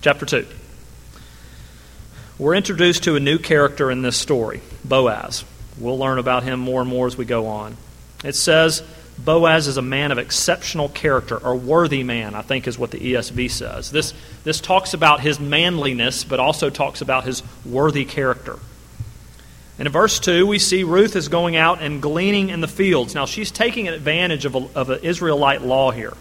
Chapter 0.00 0.24
2. 0.24 0.46
We're 2.38 2.54
introduced 2.54 3.04
to 3.04 3.16
a 3.16 3.20
new 3.20 3.38
character 3.38 3.90
in 3.90 4.02
this 4.02 4.16
story, 4.16 4.60
Boaz. 4.84 5.44
We'll 5.78 5.98
learn 5.98 6.18
about 6.18 6.42
him 6.42 6.60
more 6.60 6.80
and 6.80 6.88
more 6.88 7.06
as 7.06 7.16
we 7.16 7.24
go 7.24 7.46
on. 7.46 7.76
It 8.24 8.34
says 8.34 8.82
Boaz 9.18 9.66
is 9.66 9.76
a 9.76 9.82
man 9.82 10.12
of 10.12 10.18
exceptional 10.18 10.88
character, 10.88 11.38
or 11.38 11.56
worthy 11.56 12.02
man, 12.02 12.34
I 12.34 12.42
think 12.42 12.66
is 12.66 12.78
what 12.78 12.90
the 12.90 12.98
ESV 12.98 13.50
says. 13.50 13.90
This, 13.90 14.12
this 14.44 14.60
talks 14.60 14.94
about 14.94 15.20
his 15.20 15.40
manliness, 15.40 16.24
but 16.24 16.38
also 16.38 16.68
talks 16.68 17.00
about 17.00 17.24
his 17.24 17.42
worthy 17.64 18.04
character. 18.04 18.58
And 19.78 19.86
in 19.86 19.92
verse 19.92 20.20
2, 20.20 20.46
we 20.46 20.58
see 20.58 20.84
Ruth 20.84 21.16
is 21.16 21.28
going 21.28 21.56
out 21.56 21.82
and 21.82 22.00
gleaning 22.00 22.50
in 22.50 22.60
the 22.60 22.68
fields. 22.68 23.14
Now, 23.14 23.26
she's 23.26 23.50
taking 23.50 23.88
advantage 23.88 24.44
of, 24.44 24.54
a, 24.54 24.68
of 24.74 24.90
an 24.90 25.00
Israelite 25.02 25.62
law 25.62 25.90
here. 25.90 26.14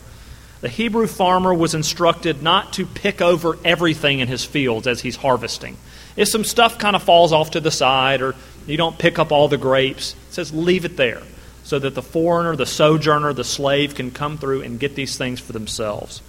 The 0.61 0.69
Hebrew 0.69 1.07
farmer 1.07 1.53
was 1.53 1.75
instructed 1.75 2.41
not 2.41 2.73
to 2.73 2.85
pick 2.85 3.21
over 3.21 3.57
everything 3.63 4.19
in 4.19 4.27
his 4.27 4.43
fields 4.43 4.87
as 4.87 5.01
he's 5.01 5.17
harvesting. 5.17 5.77
If 6.15 6.29
some 6.29 6.43
stuff 6.43 6.79
kind 6.79 6.95
of 6.95 7.03
falls 7.03 7.33
off 7.33 7.51
to 7.51 7.59
the 7.59 7.71
side 7.71 8.21
or 8.21 8.35
you 8.65 8.77
don't 8.77 8.97
pick 8.97 9.19
up 9.19 9.31
all 9.31 9.47
the 9.47 9.57
grapes, 9.57 10.15
it 10.29 10.33
says 10.33 10.53
leave 10.53 10.85
it 10.85 10.97
there 10.97 11.21
so 11.65 11.79
that 11.79 11.95
the 11.95 12.01
foreigner, 12.01 12.55
the 12.55 12.65
sojourner, 12.65 13.33
the 13.33 13.43
slave 13.43 13.95
can 13.95 14.11
come 14.11 14.37
through 14.37 14.61
and 14.61 14.79
get 14.79 14.93
these 14.93 15.17
things 15.17 15.39
for 15.39 15.51
themselves. 15.51 16.21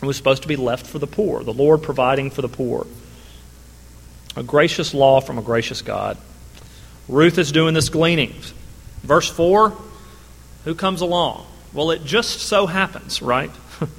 It 0.00 0.06
was 0.06 0.16
supposed 0.16 0.42
to 0.42 0.48
be 0.48 0.54
left 0.54 0.86
for 0.86 1.00
the 1.00 1.06
poor, 1.08 1.42
the 1.42 1.52
Lord 1.52 1.82
providing 1.82 2.30
for 2.30 2.40
the 2.40 2.48
poor. 2.48 2.86
A 4.36 4.44
gracious 4.44 4.94
law 4.94 5.20
from 5.20 5.36
a 5.36 5.42
gracious 5.42 5.82
God. 5.82 6.16
Ruth 7.08 7.38
is 7.38 7.50
doing 7.50 7.74
this 7.74 7.88
gleaning. 7.88 8.32
Verse 9.02 9.28
4 9.28 9.76
Who 10.64 10.74
comes 10.76 11.00
along? 11.00 11.44
Well, 11.72 11.90
it 11.90 12.04
just 12.04 12.38
so 12.38 12.66
happens, 12.66 13.20
right? 13.20 13.50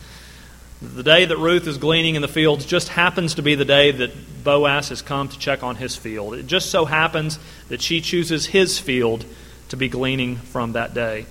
The 0.81 1.03
day 1.03 1.25
that 1.25 1.37
Ruth 1.37 1.67
is 1.67 1.77
gleaning 1.77 2.15
in 2.15 2.23
the 2.23 2.27
fields 2.27 2.65
just 2.65 2.87
happens 2.87 3.35
to 3.35 3.43
be 3.43 3.53
the 3.53 3.65
day 3.65 3.91
that 3.91 4.43
Boaz 4.43 4.89
has 4.89 5.03
come 5.03 5.29
to 5.29 5.37
check 5.37 5.61
on 5.61 5.75
his 5.75 5.95
field. 5.95 6.33
It 6.33 6.47
just 6.47 6.71
so 6.71 6.85
happens 6.85 7.37
that 7.69 7.83
she 7.83 8.01
chooses 8.01 8.47
his 8.47 8.79
field 8.79 9.23
to 9.71 9.77
be 9.77 9.87
gleaning 9.87 10.35
from 10.35 10.73
that 10.73 10.93
day. 10.93 11.25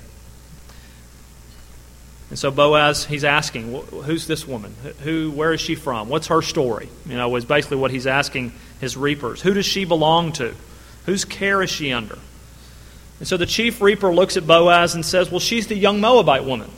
And 2.30 2.38
so 2.38 2.50
Boaz, 2.50 3.04
he's 3.04 3.22
asking, 3.24 3.74
who's 3.74 4.26
this 4.26 4.46
woman? 4.46 4.74
Who, 5.02 5.30
where 5.30 5.52
is 5.52 5.60
she 5.60 5.74
from? 5.74 6.08
What's 6.08 6.28
her 6.28 6.40
story? 6.40 6.88
You 7.04 7.16
know, 7.16 7.36
is 7.36 7.44
basically 7.44 7.76
what 7.76 7.90
he's 7.90 8.06
asking 8.06 8.52
his 8.80 8.96
reapers. 8.96 9.42
Who 9.42 9.52
does 9.52 9.66
she 9.66 9.84
belong 9.84 10.32
to? 10.34 10.54
Whose 11.04 11.26
care 11.26 11.60
is 11.60 11.70
she 11.70 11.92
under? 11.92 12.18
And 13.18 13.28
so 13.28 13.36
the 13.36 13.46
chief 13.46 13.82
reaper 13.82 14.10
looks 14.10 14.38
at 14.38 14.46
Boaz 14.46 14.94
and 14.94 15.04
says, 15.04 15.30
Well, 15.30 15.40
she's 15.40 15.66
the 15.66 15.76
young 15.76 16.00
Moabite 16.00 16.44
woman. 16.44 16.70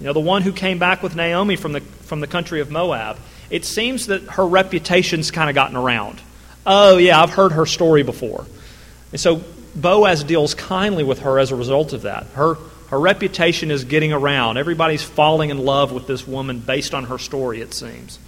You 0.00 0.06
know, 0.06 0.14
the 0.14 0.20
one 0.20 0.42
who 0.42 0.52
came 0.52 0.80
back 0.80 1.02
with 1.02 1.14
Naomi 1.14 1.54
from 1.54 1.72
the, 1.72 1.80
from 1.80 2.20
the 2.20 2.26
country 2.26 2.60
of 2.60 2.72
Moab. 2.72 3.18
It 3.50 3.64
seems 3.64 4.08
that 4.08 4.22
her 4.22 4.46
reputation's 4.46 5.30
kind 5.30 5.48
of 5.48 5.54
gotten 5.54 5.76
around. 5.76 6.20
Oh, 6.66 6.96
yeah, 6.96 7.22
I've 7.22 7.30
heard 7.30 7.52
her 7.52 7.66
story 7.66 8.02
before. 8.02 8.46
And 9.12 9.20
so 9.20 9.44
Boaz 9.76 10.22
deals 10.22 10.54
kindly 10.54 11.04
with 11.04 11.20
her 11.20 11.38
as 11.38 11.50
a 11.50 11.56
result 11.56 11.92
of 11.92 12.02
that. 12.02 12.26
Her, 12.28 12.54
her 12.88 12.98
reputation 12.98 13.70
is 13.70 13.84
getting 13.84 14.12
around. 14.12 14.56
Everybody's 14.56 15.02
falling 15.02 15.50
in 15.50 15.58
love 15.58 15.92
with 15.92 16.06
this 16.06 16.26
woman 16.26 16.60
based 16.60 16.94
on 16.94 17.04
her 17.04 17.18
story, 17.18 17.60
it 17.60 17.74
seems. 17.74 18.18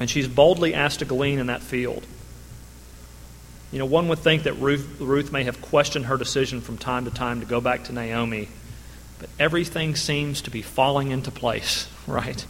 And 0.00 0.08
she's 0.08 0.26
boldly 0.26 0.74
asked 0.74 1.00
to 1.00 1.04
glean 1.04 1.38
in 1.38 1.48
that 1.48 1.62
field. 1.62 2.04
You 3.70 3.80
know, 3.80 3.86
one 3.86 4.08
would 4.08 4.20
think 4.20 4.44
that 4.44 4.54
Ruth, 4.54 5.00
Ruth 5.00 5.32
may 5.32 5.44
have 5.44 5.60
questioned 5.60 6.06
her 6.06 6.16
decision 6.16 6.60
from 6.60 6.78
time 6.78 7.04
to 7.04 7.10
time 7.10 7.40
to 7.40 7.46
go 7.46 7.60
back 7.60 7.84
to 7.84 7.92
Naomi, 7.92 8.48
but 9.18 9.28
everything 9.38 9.96
seems 9.96 10.42
to 10.42 10.50
be 10.50 10.62
falling 10.62 11.10
into 11.10 11.30
place, 11.30 11.88
right? 12.06 12.44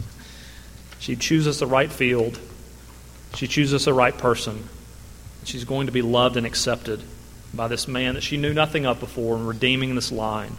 She 0.99 1.15
chooses 1.15 1.59
the 1.59 1.67
right 1.67 1.91
field, 1.91 2.39
she 3.33 3.47
chooses 3.47 3.85
the 3.85 3.93
right 3.93 4.17
person. 4.17 4.69
She's 5.43 5.65
going 5.65 5.85
to 5.85 5.91
be 5.91 6.01
loved 6.01 6.37
and 6.37 6.45
accepted 6.47 7.03
by 7.53 7.67
this 7.67 7.87
man 7.87 8.15
that 8.15 8.21
she 8.21 8.37
knew 8.37 8.53
nothing 8.53 8.85
of 8.85 8.99
before 8.99 9.35
and 9.35 9.47
redeeming 9.47 9.95
this 9.95 10.11
line. 10.11 10.53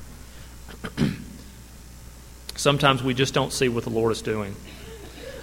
Sometimes 2.56 3.02
we 3.02 3.14
just 3.14 3.34
don't 3.34 3.52
see 3.52 3.68
what 3.68 3.84
the 3.84 3.90
Lord 3.90 4.12
is 4.12 4.22
doing. 4.22 4.54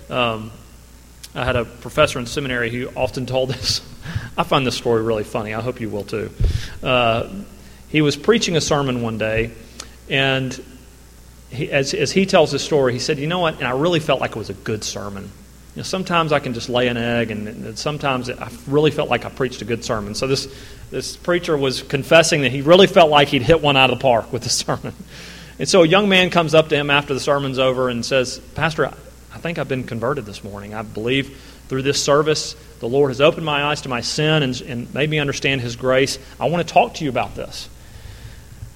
Um, 0.09 0.51
I 1.35 1.45
had 1.45 1.55
a 1.55 1.65
professor 1.65 2.19
in 2.19 2.25
seminary 2.25 2.69
who 2.69 2.89
often 2.95 3.25
told 3.25 3.49
this. 3.53 3.81
I 4.37 4.43
find 4.43 4.65
this 4.65 4.75
story 4.75 5.03
really 5.03 5.23
funny. 5.23 5.53
I 5.53 5.61
hope 5.61 5.79
you 5.79 5.89
will 5.89 6.03
too. 6.03 6.31
Uh, 6.81 7.29
he 7.89 8.01
was 8.01 8.17
preaching 8.17 8.57
a 8.57 8.61
sermon 8.61 9.01
one 9.01 9.17
day, 9.17 9.51
and 10.09 10.63
he, 11.49 11.71
as, 11.71 11.93
as 11.93 12.11
he 12.11 12.25
tells 12.25 12.51
his 12.51 12.63
story, 12.63 12.93
he 12.93 12.99
said, 12.99 13.19
You 13.19 13.27
know 13.27 13.39
what? 13.39 13.55
And 13.55 13.67
I 13.67 13.71
really 13.71 13.99
felt 13.99 14.19
like 14.19 14.31
it 14.31 14.37
was 14.37 14.49
a 14.49 14.55
good 14.55 14.83
sermon. 14.83 15.23
You 15.75 15.79
know, 15.79 15.83
sometimes 15.83 16.31
I 16.31 16.39
can 16.39 16.53
just 16.53 16.69
lay 16.69 16.87
an 16.87 16.97
egg, 16.97 17.31
and, 17.31 17.47
and 17.47 17.77
sometimes 17.77 18.29
I 18.29 18.49
really 18.67 18.91
felt 18.91 19.09
like 19.09 19.25
I 19.25 19.29
preached 19.29 19.61
a 19.61 19.65
good 19.65 19.83
sermon. 19.83 20.15
So 20.15 20.27
this, 20.27 20.47
this 20.93 21.17
preacher 21.17 21.57
was 21.57 21.81
confessing 21.81 22.43
that 22.43 22.51
he 22.51 22.61
really 22.61 22.85
felt 22.85 23.09
like 23.09 23.29
he'd 23.29 23.41
hit 23.41 23.61
one 23.61 23.75
out 23.75 23.89
of 23.89 23.97
the 23.97 24.01
park 24.01 24.31
with 24.31 24.43
the 24.43 24.49
sermon. 24.49 24.93
And 25.57 25.67
so 25.67 25.81
a 25.81 25.87
young 25.87 26.07
man 26.07 26.29
comes 26.29 26.53
up 26.53 26.69
to 26.69 26.75
him 26.75 26.91
after 26.91 27.15
the 27.15 27.19
sermon's 27.19 27.57
over 27.57 27.89
and 27.89 28.05
says, 28.05 28.37
Pastor, 28.53 28.85
I 28.85 29.37
think 29.39 29.57
I've 29.57 29.67
been 29.67 29.85
converted 29.85 30.25
this 30.25 30.43
morning. 30.43 30.75
I 30.75 30.83
believe 30.83 31.35
through 31.67 31.81
this 31.81 32.01
service, 32.01 32.53
the 32.79 32.87
Lord 32.87 33.09
has 33.09 33.21
opened 33.21 33.45
my 33.45 33.65
eyes 33.65 33.81
to 33.81 33.89
my 33.89 34.01
sin 34.01 34.43
and, 34.43 34.61
and 34.61 34.93
made 34.93 35.09
me 35.09 35.17
understand 35.17 35.61
His 35.61 35.75
grace. 35.75 36.19
I 36.39 36.45
want 36.49 36.67
to 36.67 36.71
talk 36.71 36.95
to 36.95 37.03
you 37.03 37.09
about 37.09 37.35
this. 37.35 37.69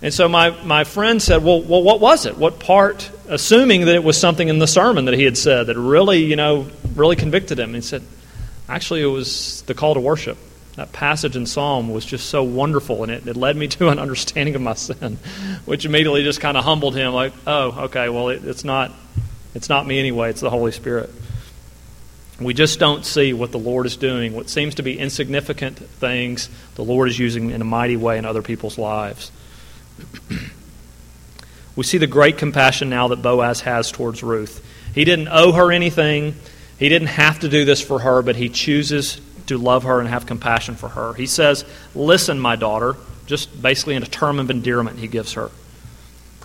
And 0.02 0.12
so 0.12 0.28
my, 0.28 0.50
my 0.64 0.86
friend 0.86 1.22
said, 1.22 1.44
well, 1.44 1.62
well, 1.62 1.84
what 1.84 2.00
was 2.00 2.26
it? 2.26 2.36
What 2.38 2.60
part, 2.60 3.12
assuming 3.28 3.86
that 3.86 3.96
it 3.96 4.04
was 4.04 4.20
something 4.20 4.48
in 4.48 4.58
the 4.58 4.68
sermon 4.68 5.06
that 5.06 5.14
he 5.14 5.24
had 5.24 5.38
said 5.38 5.68
that 5.68 5.78
really, 5.78 6.24
you 6.24 6.36
know, 6.36 6.68
really 6.96 7.16
convicted 7.16 7.60
him. 7.60 7.74
He 7.74 7.82
said, 7.82 8.04
actually, 8.70 9.02
it 9.02 9.08
was 9.08 9.62
the 9.64 9.74
call 9.74 9.96
to 9.96 10.00
worship. 10.00 10.38
That 10.78 10.94
passage 10.94 11.36
in 11.36 11.48
Psalm 11.48 11.90
was 11.90 12.06
just 12.06 12.30
so 12.30 12.44
wonderful, 12.44 13.02
and 13.02 13.12
it, 13.12 13.28
it 13.28 13.36
led 13.36 13.58
me 13.58 13.68
to 13.68 13.90
an 13.90 13.98
understanding 13.98 14.54
of 14.54 14.62
my 14.62 14.76
sin, 14.76 15.18
which 15.66 15.86
immediately 15.86 16.24
just 16.24 16.40
kind 16.40 16.56
of 16.56 16.64
humbled 16.64 16.96
him, 16.96 17.14
like, 17.14 17.34
oh, 17.48 17.86
okay, 17.86 18.10
well, 18.10 18.30
it, 18.30 18.46
it's 18.46 18.64
not 18.64 18.92
it's 19.56 19.70
not 19.70 19.88
me 19.88 19.98
anyway, 19.98 20.30
it's 20.30 20.42
the 20.42 20.52
Holy 20.52 20.72
Spirit. 20.72 21.10
We 22.40 22.54
just 22.54 22.78
don't 22.78 23.04
see 23.04 23.34
what 23.34 23.52
the 23.52 23.58
Lord 23.58 23.88
is 23.88 23.98
doing. 23.98 24.36
What 24.36 24.52
seems 24.52 24.76
to 24.76 24.84
be 24.84 25.00
insignificant 25.00 25.80
things, 25.80 26.48
the 26.76 26.84
Lord 26.84 27.10
is 27.10 27.18
using 27.18 27.50
in 27.50 27.62
a 27.62 27.66
mighty 27.66 27.98
way 27.98 28.20
in 28.20 28.26
other 28.26 28.44
people's 28.44 28.78
lives. 28.78 29.32
we 31.76 31.84
see 31.84 31.98
the 31.98 32.06
great 32.06 32.38
compassion 32.38 32.92
now 32.92 33.08
that 33.08 33.24
Boaz 33.24 33.62
has 33.62 33.92
towards 33.92 34.22
Ruth. 34.22 34.64
He 34.94 35.06
didn't 35.06 35.30
owe 35.30 35.54
her 35.54 35.72
anything, 35.72 36.36
he 36.78 36.88
didn't 36.88 37.08
have 37.08 37.40
to 37.40 37.50
do 37.50 37.66
this 37.66 37.82
for 37.82 37.98
her, 37.98 38.22
but 38.22 38.36
he 38.36 38.50
chooses 38.50 39.20
to 39.48 39.58
love 39.58 39.84
her 39.84 40.00
and 40.00 40.08
have 40.08 40.26
compassion 40.26 40.76
for 40.76 40.90
her. 40.90 41.14
He 41.14 41.26
says, 41.26 41.66
Listen, 41.96 42.40
my 42.40 42.56
daughter, 42.56 42.96
just 43.26 43.62
basically 43.62 43.96
in 43.96 44.04
a 44.04 44.08
term 44.08 44.40
of 44.40 44.50
endearment 44.50 45.00
he 45.00 45.08
gives 45.08 45.34
her. 45.34 45.52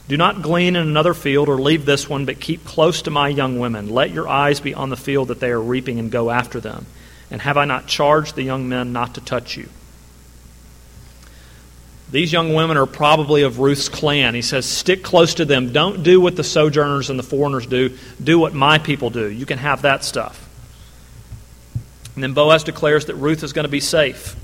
Do 0.08 0.16
not 0.16 0.42
glean 0.42 0.76
in 0.76 0.86
another 0.86 1.14
field 1.14 1.48
or 1.48 1.60
leave 1.60 1.84
this 1.84 2.08
one, 2.08 2.26
but 2.26 2.40
keep 2.40 2.64
close 2.64 3.02
to 3.02 3.10
my 3.10 3.28
young 3.28 3.58
women. 3.58 3.88
Let 3.88 4.10
your 4.10 4.28
eyes 4.28 4.60
be 4.60 4.74
on 4.74 4.90
the 4.90 4.96
field 4.96 5.28
that 5.28 5.40
they 5.40 5.50
are 5.50 5.60
reaping 5.60 5.98
and 5.98 6.10
go 6.10 6.30
after 6.30 6.60
them. 6.60 6.86
And 7.30 7.40
have 7.40 7.56
I 7.56 7.64
not 7.64 7.86
charged 7.86 8.34
the 8.34 8.42
young 8.42 8.68
men 8.68 8.92
not 8.92 9.14
to 9.14 9.20
touch 9.20 9.56
you? 9.56 9.68
These 12.10 12.30
young 12.30 12.52
women 12.52 12.76
are 12.76 12.84
probably 12.84 13.42
of 13.42 13.58
Ruth's 13.58 13.88
clan. 13.88 14.34
He 14.34 14.42
says, 14.42 14.66
Stick 14.66 15.02
close 15.02 15.34
to 15.34 15.46
them. 15.46 15.72
Don't 15.72 16.02
do 16.02 16.20
what 16.20 16.36
the 16.36 16.44
sojourners 16.44 17.08
and 17.08 17.18
the 17.18 17.22
foreigners 17.22 17.64
do. 17.64 17.96
Do 18.22 18.38
what 18.38 18.52
my 18.52 18.76
people 18.76 19.08
do. 19.08 19.30
You 19.30 19.46
can 19.46 19.56
have 19.56 19.82
that 19.82 20.04
stuff. 20.04 20.46
And 22.14 22.22
then 22.22 22.34
Boaz 22.34 22.64
declares 22.64 23.06
that 23.06 23.14
Ruth 23.14 23.42
is 23.42 23.52
going 23.52 23.64
to 23.64 23.70
be 23.70 23.80
safe. 23.80 24.36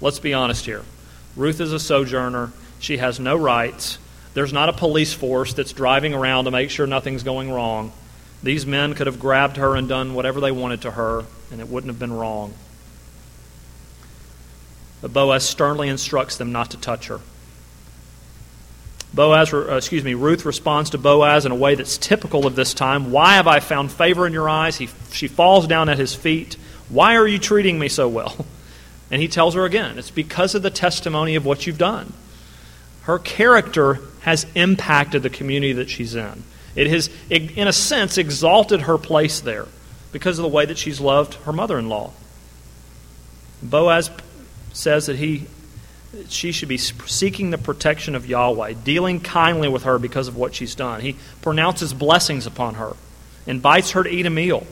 Let's 0.00 0.18
be 0.18 0.32
honest 0.32 0.64
here. 0.64 0.82
Ruth 1.36 1.60
is 1.60 1.72
a 1.72 1.80
sojourner. 1.80 2.52
She 2.78 2.98
has 2.98 3.20
no 3.20 3.36
rights. 3.36 3.98
There's 4.34 4.52
not 4.52 4.68
a 4.68 4.72
police 4.72 5.12
force 5.12 5.52
that's 5.52 5.72
driving 5.72 6.14
around 6.14 6.44
to 6.44 6.50
make 6.50 6.70
sure 6.70 6.86
nothing's 6.86 7.22
going 7.22 7.50
wrong. 7.50 7.92
These 8.42 8.66
men 8.66 8.94
could 8.94 9.08
have 9.08 9.18
grabbed 9.18 9.56
her 9.56 9.74
and 9.74 9.88
done 9.88 10.14
whatever 10.14 10.40
they 10.40 10.52
wanted 10.52 10.82
to 10.82 10.92
her, 10.92 11.24
and 11.50 11.60
it 11.60 11.68
wouldn't 11.68 11.90
have 11.90 11.98
been 11.98 12.12
wrong. 12.12 12.54
But 15.00 15.12
Boaz 15.12 15.48
sternly 15.48 15.88
instructs 15.88 16.36
them 16.36 16.52
not 16.52 16.70
to 16.70 16.76
touch 16.76 17.08
her. 17.08 17.20
Boaz, 19.14 19.52
uh, 19.52 19.76
excuse 19.76 20.04
me, 20.04 20.14
Ruth 20.14 20.44
responds 20.44 20.90
to 20.90 20.98
Boaz 20.98 21.46
in 21.46 21.52
a 21.52 21.56
way 21.56 21.74
that's 21.74 21.96
typical 21.98 22.46
of 22.46 22.54
this 22.54 22.74
time. 22.74 23.10
Why 23.10 23.34
have 23.34 23.46
I 23.46 23.60
found 23.60 23.90
favor 23.90 24.26
in 24.26 24.32
your 24.32 24.48
eyes? 24.48 24.76
He, 24.76 24.88
she 25.12 25.28
falls 25.28 25.66
down 25.66 25.88
at 25.88 25.98
his 25.98 26.14
feet. 26.14 26.56
Why 26.88 27.16
are 27.16 27.26
you 27.26 27.38
treating 27.38 27.78
me 27.78 27.88
so 27.88 28.08
well? 28.08 28.46
And 29.10 29.22
he 29.22 29.28
tells 29.28 29.54
her 29.54 29.64
again, 29.64 29.98
it's 29.98 30.10
because 30.10 30.54
of 30.54 30.60
the 30.60 30.68
testimony 30.68 31.34
of 31.34 31.46
what 31.46 31.66
you've 31.66 31.78
done. 31.78 32.12
Her 33.04 33.18
character 33.18 34.00
has 34.20 34.46
impacted 34.54 35.22
the 35.22 35.30
community 35.30 35.72
that 35.72 35.88
she's 35.88 36.14
in. 36.14 36.42
It 36.76 36.88
has, 36.88 37.08
in 37.30 37.66
a 37.66 37.72
sense, 37.72 38.18
exalted 38.18 38.82
her 38.82 38.98
place 38.98 39.40
there 39.40 39.66
because 40.12 40.38
of 40.38 40.42
the 40.42 40.48
way 40.50 40.66
that 40.66 40.76
she's 40.76 41.00
loved 41.00 41.34
her 41.44 41.52
mother 41.52 41.78
in 41.78 41.88
law. 41.88 42.12
Boaz 43.62 44.10
says 44.74 45.06
that 45.06 45.16
he, 45.16 45.46
she 46.28 46.52
should 46.52 46.68
be 46.68 46.78
seeking 46.78 47.50
the 47.50 47.58
protection 47.58 48.14
of 48.14 48.26
Yahweh, 48.26 48.74
dealing 48.84 49.20
kindly 49.20 49.68
with 49.68 49.82
her 49.82 49.98
because 49.98 50.28
of 50.28 50.36
what 50.36 50.54
she's 50.54 50.74
done. 50.74 51.00
He 51.00 51.16
pronounces 51.42 51.92
blessings 51.92 52.46
upon 52.46 52.74
her, 52.74 52.96
invites 53.46 53.92
her 53.92 54.02
to 54.02 54.10
eat 54.10 54.26
a 54.26 54.30
meal. 54.30 54.66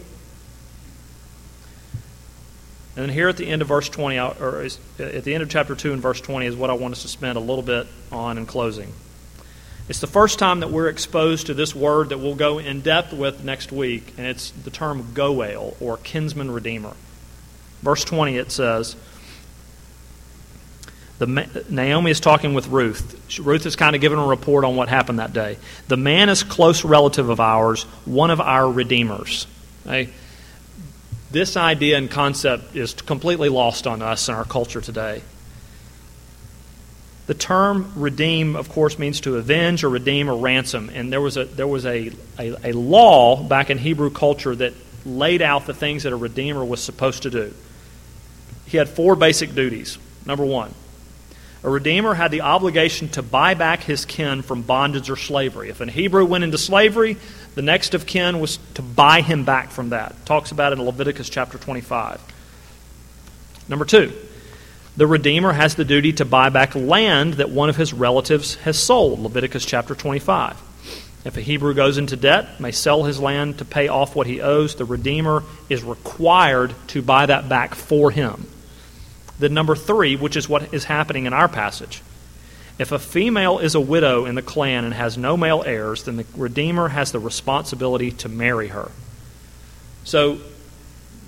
And 2.96 3.04
then 3.04 3.10
here 3.10 3.28
at 3.28 3.36
the 3.36 3.46
end 3.46 3.60
of 3.60 3.68
verse 3.68 3.90
20, 3.90 4.16
uh, 4.16 4.32
or 4.40 4.66
at 4.98 5.24
the 5.24 5.34
end 5.34 5.42
of 5.42 5.50
chapter 5.50 5.74
2 5.74 5.92
and 5.92 6.00
verse 6.00 6.20
20, 6.20 6.46
is 6.46 6.56
what 6.56 6.70
I 6.70 6.72
want 6.72 6.92
us 6.92 7.02
to 7.02 7.08
spend 7.08 7.36
a 7.36 7.40
little 7.40 7.62
bit 7.62 7.86
on 8.10 8.38
in 8.38 8.46
closing. 8.46 8.92
It's 9.88 10.00
the 10.00 10.06
first 10.06 10.38
time 10.38 10.60
that 10.60 10.70
we're 10.70 10.88
exposed 10.88 11.46
to 11.46 11.54
this 11.54 11.74
word 11.74 12.08
that 12.08 12.18
we'll 12.18 12.34
go 12.34 12.58
in 12.58 12.80
depth 12.80 13.12
with 13.12 13.44
next 13.44 13.70
week, 13.70 14.14
and 14.16 14.26
it's 14.26 14.50
the 14.50 14.70
term 14.70 15.12
Goel, 15.12 15.76
or 15.78 15.98
kinsman 15.98 16.50
redeemer. 16.50 16.94
Verse 17.82 18.02
20, 18.02 18.38
it 18.38 18.50
says, 18.50 18.96
the, 21.18 21.64
Naomi 21.70 22.10
is 22.10 22.20
talking 22.20 22.52
with 22.52 22.68
Ruth. 22.68 23.38
Ruth 23.38 23.64
is 23.64 23.74
kind 23.74 23.94
of 23.94 24.02
giving 24.02 24.18
a 24.18 24.26
report 24.26 24.64
on 24.64 24.76
what 24.76 24.88
happened 24.88 25.18
that 25.18 25.32
day. 25.32 25.56
The 25.88 25.96
man 25.96 26.28
is 26.28 26.42
close 26.42 26.84
relative 26.84 27.30
of 27.30 27.40
ours, 27.40 27.84
one 28.04 28.30
of 28.30 28.40
our 28.40 28.70
redeemers. 28.70 29.46
Okay? 29.86 30.10
This 31.30 31.56
idea 31.56 31.96
and 31.96 32.10
concept 32.10 32.76
is 32.76 32.92
completely 32.92 33.48
lost 33.48 33.86
on 33.86 34.02
us 34.02 34.28
in 34.28 34.34
our 34.34 34.44
culture 34.44 34.80
today. 34.80 35.22
The 37.26 37.34
term 37.34 37.92
redeem, 37.96 38.54
of 38.54 38.68
course, 38.68 38.98
means 38.98 39.20
to 39.22 39.36
avenge 39.36 39.82
or 39.82 39.88
redeem 39.88 40.30
or 40.30 40.36
ransom. 40.36 40.90
And 40.94 41.12
there 41.12 41.20
was 41.20 41.36
a, 41.36 41.44
there 41.44 41.66
was 41.66 41.84
a, 41.84 42.12
a, 42.38 42.70
a 42.70 42.72
law 42.72 43.42
back 43.42 43.70
in 43.70 43.78
Hebrew 43.78 44.10
culture 44.10 44.54
that 44.54 44.74
laid 45.04 45.42
out 45.42 45.66
the 45.66 45.74
things 45.74 46.04
that 46.04 46.12
a 46.12 46.16
redeemer 46.16 46.64
was 46.64 46.82
supposed 46.82 47.24
to 47.24 47.30
do. 47.30 47.54
He 48.66 48.76
had 48.76 48.88
four 48.88 49.16
basic 49.16 49.54
duties. 49.54 49.98
Number 50.24 50.44
one, 50.44 50.72
A 51.62 51.70
redeemer 51.70 52.14
had 52.14 52.30
the 52.30 52.42
obligation 52.42 53.08
to 53.10 53.22
buy 53.22 53.54
back 53.54 53.82
his 53.82 54.04
kin 54.04 54.42
from 54.42 54.62
bondage 54.62 55.10
or 55.10 55.16
slavery. 55.16 55.68
If 55.70 55.80
an 55.80 55.88
Hebrew 55.88 56.24
went 56.24 56.44
into 56.44 56.58
slavery, 56.58 57.16
the 57.54 57.62
next 57.62 57.94
of 57.94 58.06
kin 58.06 58.40
was 58.40 58.58
to 58.74 58.82
buy 58.82 59.22
him 59.22 59.44
back 59.44 59.70
from 59.70 59.90
that. 59.90 60.14
Talks 60.26 60.52
about 60.52 60.72
it 60.72 60.78
in 60.78 60.84
Leviticus 60.84 61.28
chapter 61.28 61.58
25. 61.58 62.20
Number 63.68 63.84
two, 63.84 64.12
the 64.96 65.06
redeemer 65.06 65.52
has 65.52 65.74
the 65.74 65.84
duty 65.84 66.12
to 66.14 66.24
buy 66.24 66.50
back 66.50 66.74
land 66.74 67.34
that 67.34 67.50
one 67.50 67.68
of 67.68 67.76
his 67.76 67.92
relatives 67.92 68.54
has 68.56 68.78
sold. 68.78 69.18
Leviticus 69.18 69.64
chapter 69.64 69.94
25. 69.94 70.62
If 71.24 71.36
a 71.36 71.40
Hebrew 71.40 71.74
goes 71.74 71.98
into 71.98 72.16
debt, 72.16 72.60
may 72.60 72.70
sell 72.70 73.02
his 73.02 73.18
land 73.18 73.58
to 73.58 73.64
pay 73.64 73.88
off 73.88 74.14
what 74.14 74.28
he 74.28 74.40
owes, 74.40 74.76
the 74.76 74.84
redeemer 74.84 75.42
is 75.68 75.82
required 75.82 76.72
to 76.88 77.02
buy 77.02 77.26
that 77.26 77.48
back 77.48 77.74
for 77.74 78.12
him. 78.12 78.46
Then, 79.38 79.54
number 79.54 79.76
three, 79.76 80.16
which 80.16 80.36
is 80.36 80.48
what 80.48 80.72
is 80.72 80.84
happening 80.84 81.26
in 81.26 81.32
our 81.32 81.48
passage. 81.48 82.02
If 82.78 82.92
a 82.92 82.98
female 82.98 83.58
is 83.58 83.74
a 83.74 83.80
widow 83.80 84.26
in 84.26 84.34
the 84.34 84.42
clan 84.42 84.84
and 84.84 84.94
has 84.94 85.16
no 85.16 85.36
male 85.36 85.62
heirs, 85.64 86.04
then 86.04 86.16
the 86.16 86.26
redeemer 86.36 86.88
has 86.88 87.12
the 87.12 87.18
responsibility 87.18 88.10
to 88.12 88.28
marry 88.28 88.68
her. 88.68 88.90
So, 90.04 90.38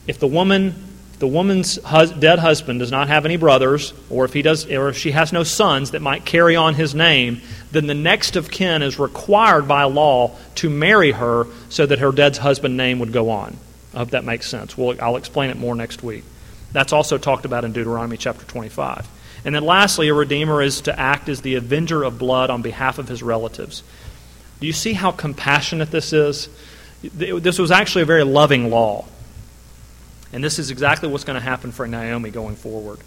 if 0.07 0.19
the 0.19 0.27
woman 0.27 0.89
the 1.19 1.27
woman's 1.27 1.83
hus- 1.83 2.13
dead 2.13 2.39
husband 2.39 2.79
does 2.79 2.91
not 2.91 3.09
have 3.09 3.25
any 3.25 3.37
brothers, 3.37 3.93
or 4.09 4.25
if 4.25 4.33
he 4.33 4.43
does, 4.43 4.71
or 4.71 4.89
if 4.89 4.97
she 4.97 5.11
has 5.11 5.33
no 5.33 5.43
sons 5.43 5.91
that 5.91 6.03
might 6.03 6.25
carry 6.25 6.55
on 6.55 6.75
his 6.75 6.95
name, 6.95 7.41
then 7.73 7.87
the 7.87 7.95
next 7.95 8.37
of 8.37 8.51
kin 8.51 8.83
is 8.83 8.99
required 8.99 9.67
by 9.67 9.83
law 9.85 10.37
to 10.57 10.71
marry 10.71 11.13
her 11.13 11.47
so 11.69 11.87
that 11.87 11.99
her 11.99 12.13
dead 12.13 12.37
husband's 12.37 12.77
name 12.77 13.01
would 13.01 13.13
go 13.13 13.31
on. 13.31 13.57
I 13.95 13.99
hope 13.99 14.11
that 14.11 14.25
makes 14.25 14.49
sense. 14.49 14.79
We'll, 14.79 14.97
I'll 15.03 15.17
explain 15.17 15.51
it 15.51 15.57
more 15.57 15.75
next 15.75 16.03
week. 16.03 16.23
That's 16.73 16.93
also 16.93 17.19
talked 17.19 17.45
about 17.45 17.65
in 17.65 17.73
Deuteronomy 17.73 18.17
chapter 18.17 18.45
25. 18.45 19.09
And 19.45 19.55
then 19.55 19.65
lastly, 19.65 20.09
a 20.09 20.15
redeemer 20.15 20.61
is 20.61 20.83
to 20.83 20.99
act 20.99 21.29
as 21.29 21.43
the 21.43 21.55
avenger 21.55 22.03
of 22.03 22.19
blood 22.19 22.51
on 22.51 22.63
behalf 22.63 22.99
of 22.99 23.09
his 23.09 23.23
relatives. 23.23 23.83
Do 24.61 24.67
you 24.67 24.73
see 24.73 24.93
how 24.93 25.13
compassionate 25.13 25.91
this 25.91 26.13
is? 26.13 26.49
This 27.03 27.59
was 27.59 27.71
actually 27.71 28.03
a 28.03 28.07
very 28.07 28.25
loving 28.25 28.71
law. 28.71 29.07
And 30.33 30.43
this 30.45 30.59
is 30.59 30.71
exactly 30.71 31.09
what's 31.09 31.25
going 31.25 31.39
to 31.39 31.45
happen 31.45 31.73
for 31.73 31.87
Naomi 31.87 32.31
going 32.31 32.57
forward. 32.57 32.99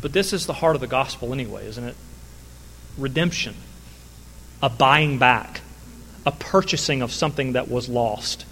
But 0.00 0.12
this 0.12 0.32
is 0.32 0.46
the 0.46 0.54
heart 0.54 0.74
of 0.74 0.80
the 0.80 0.86
gospel, 0.86 1.32
anyway, 1.32 1.66
isn't 1.66 1.84
it? 1.84 1.94
Redemption, 2.98 3.54
a 4.62 4.68
buying 4.68 5.18
back, 5.18 5.60
a 6.24 6.32
purchasing 6.32 7.02
of 7.02 7.12
something 7.12 7.52
that 7.52 7.70
was 7.70 7.88
lost. 7.88 8.46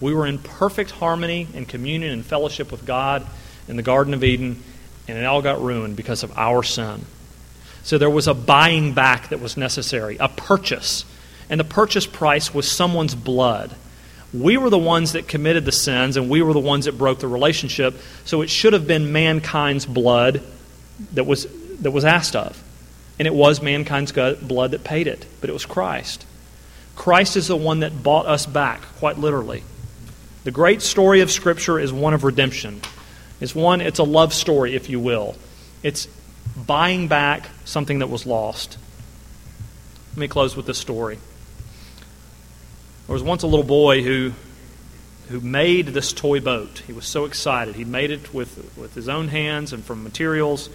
We 0.00 0.14
were 0.14 0.26
in 0.26 0.38
perfect 0.38 0.92
harmony 0.92 1.46
and 1.54 1.68
communion 1.68 2.12
and 2.12 2.24
fellowship 2.24 2.70
with 2.70 2.86
God 2.86 3.26
in 3.68 3.76
the 3.76 3.82
Garden 3.82 4.14
of 4.14 4.24
Eden, 4.24 4.62
and 5.06 5.18
it 5.18 5.24
all 5.24 5.42
got 5.42 5.60
ruined 5.60 5.96
because 5.96 6.22
of 6.22 6.36
our 6.38 6.62
sin. 6.62 7.04
So 7.82 7.98
there 7.98 8.10
was 8.10 8.28
a 8.28 8.34
buying 8.34 8.94
back 8.94 9.28
that 9.28 9.40
was 9.40 9.56
necessary, 9.56 10.16
a 10.18 10.28
purchase. 10.28 11.04
And 11.48 11.58
the 11.58 11.64
purchase 11.64 12.06
price 12.06 12.54
was 12.54 12.70
someone's 12.70 13.14
blood. 13.14 13.74
We 14.32 14.56
were 14.56 14.70
the 14.70 14.78
ones 14.78 15.12
that 15.12 15.26
committed 15.26 15.64
the 15.64 15.72
sins, 15.72 16.16
and 16.16 16.30
we 16.30 16.42
were 16.42 16.52
the 16.52 16.60
ones 16.60 16.84
that 16.84 16.96
broke 16.96 17.18
the 17.18 17.26
relationship. 17.28 17.96
So 18.24 18.42
it 18.42 18.50
should 18.50 18.72
have 18.72 18.86
been 18.86 19.12
mankind's 19.12 19.86
blood 19.86 20.42
that 21.14 21.24
was, 21.24 21.46
that 21.80 21.90
was 21.90 22.04
asked 22.04 22.36
of. 22.36 22.62
And 23.18 23.26
it 23.26 23.34
was 23.34 23.60
mankind's 23.60 24.12
blood 24.12 24.70
that 24.70 24.84
paid 24.84 25.06
it, 25.06 25.26
but 25.40 25.50
it 25.50 25.52
was 25.52 25.66
Christ. 25.66 26.24
Christ 26.96 27.36
is 27.36 27.48
the 27.48 27.56
one 27.56 27.80
that 27.80 28.02
bought 28.02 28.26
us 28.26 28.46
back, 28.46 28.82
quite 28.98 29.18
literally. 29.18 29.62
The 30.44 30.50
great 30.50 30.80
story 30.80 31.20
of 31.20 31.30
Scripture 31.30 31.78
is 31.78 31.92
one 31.92 32.14
of 32.14 32.24
redemption. 32.24 32.80
It's 33.40 33.54
one, 33.54 33.80
it's 33.80 33.98
a 33.98 34.04
love 34.04 34.32
story, 34.32 34.74
if 34.74 34.88
you 34.88 34.98
will. 34.98 35.36
It's 35.82 36.08
buying 36.56 37.08
back 37.08 37.48
something 37.64 37.98
that 37.98 38.08
was 38.08 38.26
lost. 38.26 38.78
Let 40.12 40.18
me 40.18 40.28
close 40.28 40.56
with 40.56 40.66
this 40.66 40.78
story. 40.78 41.18
There 43.06 43.14
was 43.14 43.22
once 43.22 43.42
a 43.42 43.46
little 43.46 43.66
boy 43.66 44.02
who, 44.02 44.32
who 45.28 45.40
made 45.40 45.88
this 45.88 46.12
toy 46.12 46.40
boat. 46.40 46.82
He 46.86 46.92
was 46.92 47.06
so 47.06 47.24
excited. 47.24 47.74
He 47.74 47.84
made 47.84 48.10
it 48.10 48.32
with, 48.32 48.76
with 48.78 48.94
his 48.94 49.08
own 49.08 49.28
hands 49.28 49.72
and 49.72 49.84
from 49.84 50.02
materials. 50.02 50.70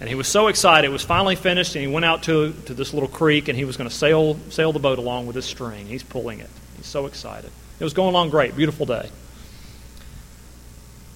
And 0.00 0.08
he 0.08 0.14
was 0.14 0.28
so 0.28 0.48
excited. 0.48 0.88
It 0.88 0.92
was 0.92 1.04
finally 1.04 1.36
finished, 1.36 1.74
and 1.74 1.84
he 1.84 1.92
went 1.92 2.04
out 2.04 2.24
to, 2.24 2.52
to 2.66 2.74
this 2.74 2.94
little 2.94 3.08
creek, 3.08 3.48
and 3.48 3.56
he 3.56 3.64
was 3.64 3.76
going 3.76 3.88
to 3.88 3.94
sail, 3.94 4.36
sail 4.50 4.72
the 4.72 4.78
boat 4.78 4.98
along 4.98 5.26
with 5.26 5.36
his 5.36 5.44
string. 5.44 5.86
He's 5.86 6.02
pulling 6.02 6.40
it. 6.40 6.50
He's 6.76 6.86
so 6.86 7.06
excited. 7.06 7.50
It 7.78 7.84
was 7.84 7.92
going 7.92 8.08
along 8.08 8.30
great. 8.30 8.56
Beautiful 8.56 8.86
day. 8.86 9.10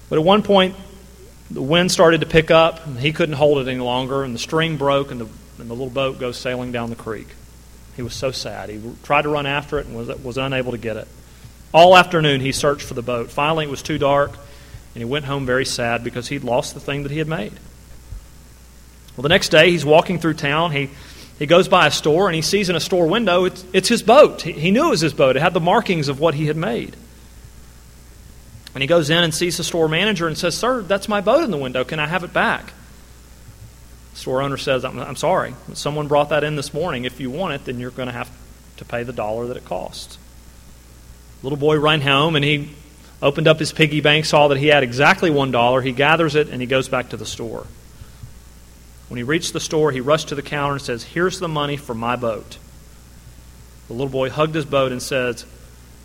But 0.09 0.19
at 0.19 0.25
one 0.25 0.43
point, 0.43 0.75
the 1.51 1.61
wind 1.61 1.91
started 1.91 2.21
to 2.21 2.27
pick 2.27 2.51
up, 2.51 2.85
and 2.85 2.99
he 2.99 3.11
couldn't 3.13 3.35
hold 3.35 3.59
it 3.59 3.69
any 3.69 3.79
longer, 3.79 4.23
and 4.23 4.33
the 4.33 4.39
string 4.39 4.77
broke, 4.77 5.11
and 5.11 5.21
the, 5.21 5.27
and 5.59 5.69
the 5.69 5.73
little 5.73 5.89
boat 5.89 6.19
goes 6.19 6.37
sailing 6.37 6.71
down 6.71 6.89
the 6.89 6.95
creek. 6.95 7.27
He 7.95 8.01
was 8.01 8.13
so 8.13 8.31
sad. 8.31 8.69
He 8.69 8.81
tried 9.03 9.23
to 9.23 9.29
run 9.29 9.45
after 9.45 9.77
it 9.79 9.85
and 9.85 9.95
was, 9.95 10.07
was 10.23 10.37
unable 10.37 10.71
to 10.71 10.77
get 10.77 10.97
it. 10.97 11.07
All 11.73 11.95
afternoon 11.97 12.41
he 12.41 12.51
searched 12.51 12.83
for 12.83 12.93
the 12.93 13.01
boat. 13.01 13.31
Finally, 13.31 13.65
it 13.65 13.71
was 13.71 13.81
too 13.81 13.97
dark, 13.97 14.31
and 14.31 15.01
he 15.01 15.05
went 15.05 15.25
home 15.25 15.45
very 15.45 15.65
sad 15.65 16.03
because 16.03 16.27
he'd 16.27 16.43
lost 16.43 16.73
the 16.73 16.79
thing 16.79 17.03
that 17.03 17.11
he 17.11 17.17
had 17.17 17.27
made. 17.27 17.53
Well, 19.15 19.23
the 19.23 19.29
next 19.29 19.49
day 19.49 19.71
he's 19.71 19.85
walking 19.85 20.19
through 20.19 20.35
town. 20.35 20.71
He, 20.71 20.89
he 21.39 21.45
goes 21.45 21.67
by 21.67 21.87
a 21.87 21.91
store 21.91 22.27
and 22.27 22.35
he 22.35 22.41
sees 22.41 22.69
in 22.69 22.75
a 22.75 22.79
store 22.79 23.07
window 23.07 23.45
it's, 23.45 23.65
it's 23.73 23.89
his 23.89 24.03
boat. 24.03 24.41
He, 24.41 24.71
knew 24.71 24.87
it 24.87 24.91
was 24.91 25.01
his 25.01 25.13
boat, 25.13 25.35
it 25.35 25.41
had 25.41 25.53
the 25.53 25.59
markings 25.59 26.07
of 26.07 26.19
what 26.19 26.35
he 26.35 26.45
had 26.47 26.57
made. 26.57 26.95
And 28.73 28.81
he 28.81 28.87
goes 28.87 29.09
in 29.09 29.23
and 29.23 29.33
sees 29.33 29.57
the 29.57 29.63
store 29.63 29.87
manager 29.87 30.27
and 30.27 30.37
says, 30.37 30.57
Sir, 30.57 30.81
that's 30.81 31.07
my 31.07 31.21
boat 31.21 31.43
in 31.43 31.51
the 31.51 31.57
window. 31.57 31.83
Can 31.83 31.99
I 31.99 32.07
have 32.07 32.23
it 32.23 32.33
back? 32.33 32.73
The 34.13 34.19
store 34.19 34.41
owner 34.41 34.57
says, 34.57 34.83
I'm, 34.83 34.99
I'm 34.99 35.15
sorry, 35.15 35.53
someone 35.73 36.07
brought 36.07 36.29
that 36.29 36.43
in 36.43 36.55
this 36.55 36.73
morning. 36.73 37.05
If 37.05 37.19
you 37.19 37.29
want 37.29 37.53
it, 37.53 37.65
then 37.65 37.79
you're 37.79 37.91
going 37.91 38.07
to 38.07 38.13
have 38.13 38.31
to 38.77 38.85
pay 38.85 39.03
the 39.03 39.13
dollar 39.13 39.47
that 39.47 39.57
it 39.57 39.65
costs. 39.65 40.17
Little 41.43 41.57
boy 41.57 41.79
ran 41.79 42.01
home 42.01 42.35
and 42.35 42.43
he 42.43 42.69
opened 43.21 43.47
up 43.47 43.59
his 43.59 43.71
piggy 43.71 44.01
bank, 44.01 44.25
saw 44.25 44.47
that 44.47 44.57
he 44.57 44.67
had 44.67 44.83
exactly 44.83 45.29
one 45.29 45.51
dollar. 45.51 45.81
He 45.81 45.91
gathers 45.91 46.35
it 46.35 46.49
and 46.49 46.61
he 46.61 46.67
goes 46.67 46.89
back 46.89 47.09
to 47.09 47.17
the 47.17 47.25
store. 47.25 47.67
When 49.13 49.19
he 49.19 49.23
reached 49.23 49.53
the 49.53 49.59
store, 49.59 49.91
he 49.91 50.01
rushed 50.01 50.29
to 50.29 50.35
the 50.35 50.41
counter 50.41 50.73
and 50.73 50.81
says, 50.81 51.03
Here's 51.03 51.37
the 51.39 51.47
money 51.47 51.77
for 51.77 51.93
my 51.93 52.15
boat. 52.15 52.57
The 53.87 53.93
little 53.93 54.09
boy 54.09 54.31
hugged 54.31 54.55
his 54.55 54.65
boat 54.65 54.91
and 54.91 55.03
says, 55.03 55.45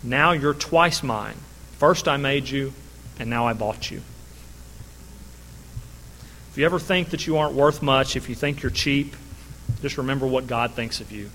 Now 0.02 0.32
you're 0.32 0.52
twice 0.52 1.02
mine. 1.02 1.36
First 1.78 2.06
I 2.06 2.18
made 2.18 2.50
you, 2.50 2.74
and 3.18 3.30
now 3.30 3.46
I 3.46 3.54
bought 3.54 3.90
you. 3.90 4.02
If 6.50 6.58
you 6.58 6.66
ever 6.66 6.78
think 6.78 7.08
that 7.08 7.26
you 7.26 7.38
aren't 7.38 7.54
worth 7.54 7.80
much, 7.80 8.14
if 8.14 8.28
you 8.28 8.34
think 8.34 8.62
you're 8.62 8.68
cheap, 8.68 9.16
just 9.80 9.96
remember 9.96 10.26
what 10.26 10.46
God 10.46 10.72
thinks 10.72 11.00
of 11.00 11.10
you. 11.10 11.30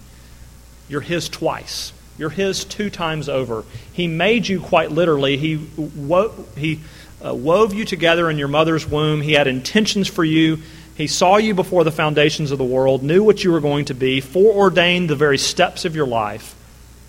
You're 0.87 1.01
His 1.01 1.27
twice. 1.27 1.91
You're 2.19 2.29
His 2.29 2.65
two 2.65 2.91
times 2.91 3.27
over. 3.27 3.65
He 3.93 4.05
made 4.05 4.47
you 4.47 4.61
quite 4.61 4.91
literally. 4.91 5.37
He, 5.37 5.55
wo- 5.55 6.35
he 6.55 6.81
uh, 7.25 7.33
wove 7.33 7.73
you 7.73 7.83
together 7.83 8.29
in 8.29 8.37
your 8.37 8.47
mother's 8.47 8.87
womb. 8.87 9.21
He 9.21 9.31
had 9.33 9.47
intentions 9.47 10.07
for 10.07 10.23
you. 10.23 10.59
He 10.95 11.07
saw 11.07 11.37
you 11.37 11.53
before 11.53 11.83
the 11.83 11.91
foundations 11.91 12.51
of 12.51 12.57
the 12.57 12.63
world, 12.63 13.03
knew 13.03 13.23
what 13.23 13.43
you 13.43 13.51
were 13.51 13.59
going 13.59 13.85
to 13.85 13.93
be, 13.93 14.21
foreordained 14.21 15.09
the 15.09 15.15
very 15.15 15.37
steps 15.37 15.85
of 15.85 15.95
your 15.95 16.05
life, 16.05 16.55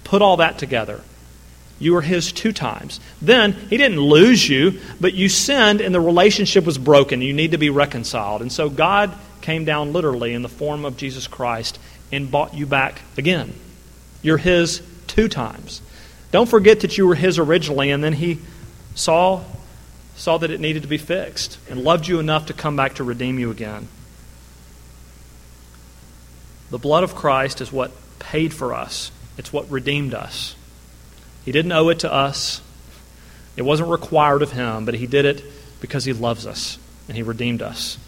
put 0.04 0.22
all 0.22 0.38
that 0.38 0.58
together. 0.58 1.02
You 1.78 1.92
were 1.92 2.00
his 2.00 2.32
two 2.32 2.52
times. 2.52 3.00
Then 3.20 3.52
he 3.52 3.76
didn't 3.76 4.00
lose 4.00 4.48
you, 4.48 4.80
but 5.00 5.12
you 5.12 5.28
sinned 5.28 5.80
and 5.80 5.94
the 5.94 6.00
relationship 6.00 6.64
was 6.64 6.78
broken. 6.78 7.20
You 7.20 7.34
need 7.34 7.50
to 7.50 7.58
be 7.58 7.68
reconciled. 7.68 8.40
And 8.40 8.50
so 8.50 8.70
God 8.70 9.12
came 9.42 9.64
down 9.64 9.92
literally 9.92 10.32
in 10.32 10.42
the 10.42 10.48
form 10.48 10.84
of 10.84 10.96
Jesus 10.96 11.26
Christ 11.26 11.78
and 12.10 12.30
bought 12.30 12.54
you 12.54 12.64
back 12.64 13.02
again. 13.18 13.52
You're 14.22 14.38
his 14.38 14.80
two 15.08 15.28
times. 15.28 15.82
Don't 16.30 16.48
forget 16.48 16.80
that 16.80 16.96
you 16.96 17.06
were 17.06 17.14
his 17.14 17.38
originally 17.38 17.90
and 17.90 18.02
then 18.02 18.14
he 18.14 18.38
saw 18.94 19.44
saw 20.16 20.38
that 20.38 20.50
it 20.50 20.60
needed 20.60 20.82
to 20.82 20.88
be 20.88 20.98
fixed 20.98 21.58
and 21.68 21.82
loved 21.82 22.06
you 22.06 22.20
enough 22.20 22.46
to 22.46 22.52
come 22.52 22.76
back 22.76 22.94
to 22.94 23.04
redeem 23.04 23.38
you 23.38 23.50
again. 23.50 23.88
The 26.70 26.78
blood 26.78 27.04
of 27.04 27.14
Christ 27.14 27.60
is 27.60 27.72
what 27.72 27.92
paid 28.18 28.54
for 28.54 28.72
us. 28.72 29.10
It's 29.36 29.52
what 29.52 29.70
redeemed 29.70 30.14
us. 30.14 30.56
He 31.44 31.52
didn't 31.52 31.72
owe 31.72 31.88
it 31.88 32.00
to 32.00 32.12
us, 32.12 32.60
it 33.56 33.62
wasn't 33.62 33.90
required 33.90 34.42
of 34.42 34.52
him, 34.52 34.84
but 34.84 34.94
he 34.94 35.06
did 35.06 35.24
it 35.24 35.44
because 35.80 36.04
he 36.04 36.12
loves 36.12 36.46
us 36.46 36.78
and 37.06 37.16
he 37.16 37.22
redeemed 37.22 37.62
us. 37.62 37.98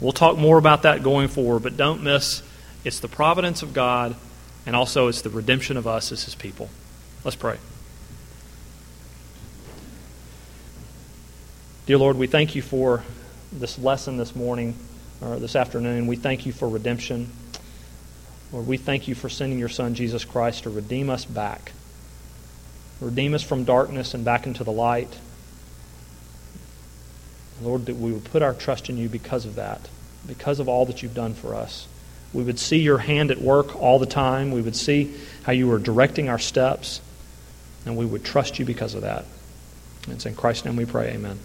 We'll 0.00 0.12
talk 0.12 0.36
more 0.36 0.58
about 0.58 0.82
that 0.82 1.02
going 1.02 1.28
forward, 1.28 1.62
but 1.62 1.76
don't 1.76 2.02
miss 2.02 2.42
it's 2.84 3.00
the 3.00 3.08
providence 3.08 3.62
of 3.62 3.72
God 3.72 4.14
and 4.66 4.76
also 4.76 5.08
it's 5.08 5.22
the 5.22 5.30
redemption 5.30 5.76
of 5.76 5.86
us 5.86 6.12
as 6.12 6.24
his 6.24 6.34
people. 6.34 6.68
Let's 7.24 7.36
pray. 7.36 7.56
Dear 11.86 11.98
Lord, 11.98 12.16
we 12.16 12.26
thank 12.26 12.54
you 12.54 12.62
for 12.62 13.02
this 13.52 13.78
lesson 13.78 14.16
this 14.16 14.34
morning 14.34 14.74
or 15.20 15.36
this 15.36 15.54
afternoon. 15.54 16.06
We 16.06 16.16
thank 16.16 16.46
you 16.46 16.52
for 16.52 16.66
redemption. 16.66 17.30
Lord, 18.52 18.66
we 18.66 18.78
thank 18.78 19.06
you 19.06 19.14
for 19.14 19.28
sending 19.28 19.58
your 19.58 19.68
Son, 19.68 19.94
Jesus 19.94 20.24
Christ, 20.24 20.62
to 20.62 20.70
redeem 20.70 21.10
us 21.10 21.26
back. 21.26 21.72
Redeem 23.02 23.34
us 23.34 23.42
from 23.42 23.64
darkness 23.64 24.14
and 24.14 24.24
back 24.24 24.46
into 24.46 24.64
the 24.64 24.72
light. 24.72 25.14
Lord, 27.60 27.84
that 27.84 27.96
we 27.96 28.12
would 28.12 28.24
put 28.24 28.40
our 28.40 28.54
trust 28.54 28.88
in 28.88 28.96
you 28.96 29.10
because 29.10 29.44
of 29.44 29.56
that. 29.56 29.86
because 30.26 30.58
of 30.58 30.70
all 30.70 30.86
that 30.86 31.02
you've 31.02 31.14
done 31.14 31.34
for 31.34 31.54
us. 31.54 31.86
We 32.32 32.42
would 32.42 32.58
see 32.58 32.78
your 32.78 32.96
hand 32.96 33.30
at 33.30 33.42
work 33.42 33.76
all 33.76 33.98
the 33.98 34.06
time. 34.06 34.52
We 34.52 34.62
would 34.62 34.74
see 34.74 35.14
how 35.42 35.52
you 35.52 35.68
were 35.68 35.78
directing 35.78 36.30
our 36.30 36.38
steps, 36.38 37.02
and 37.84 37.94
we 37.94 38.06
would 38.06 38.24
trust 38.24 38.58
you 38.58 38.64
because 38.64 38.94
of 38.94 39.02
that. 39.02 39.26
And 40.04 40.14
it's 40.14 40.24
in 40.24 40.34
Christ's 40.34 40.64
name 40.64 40.76
we 40.76 40.86
pray, 40.86 41.10
amen. 41.10 41.38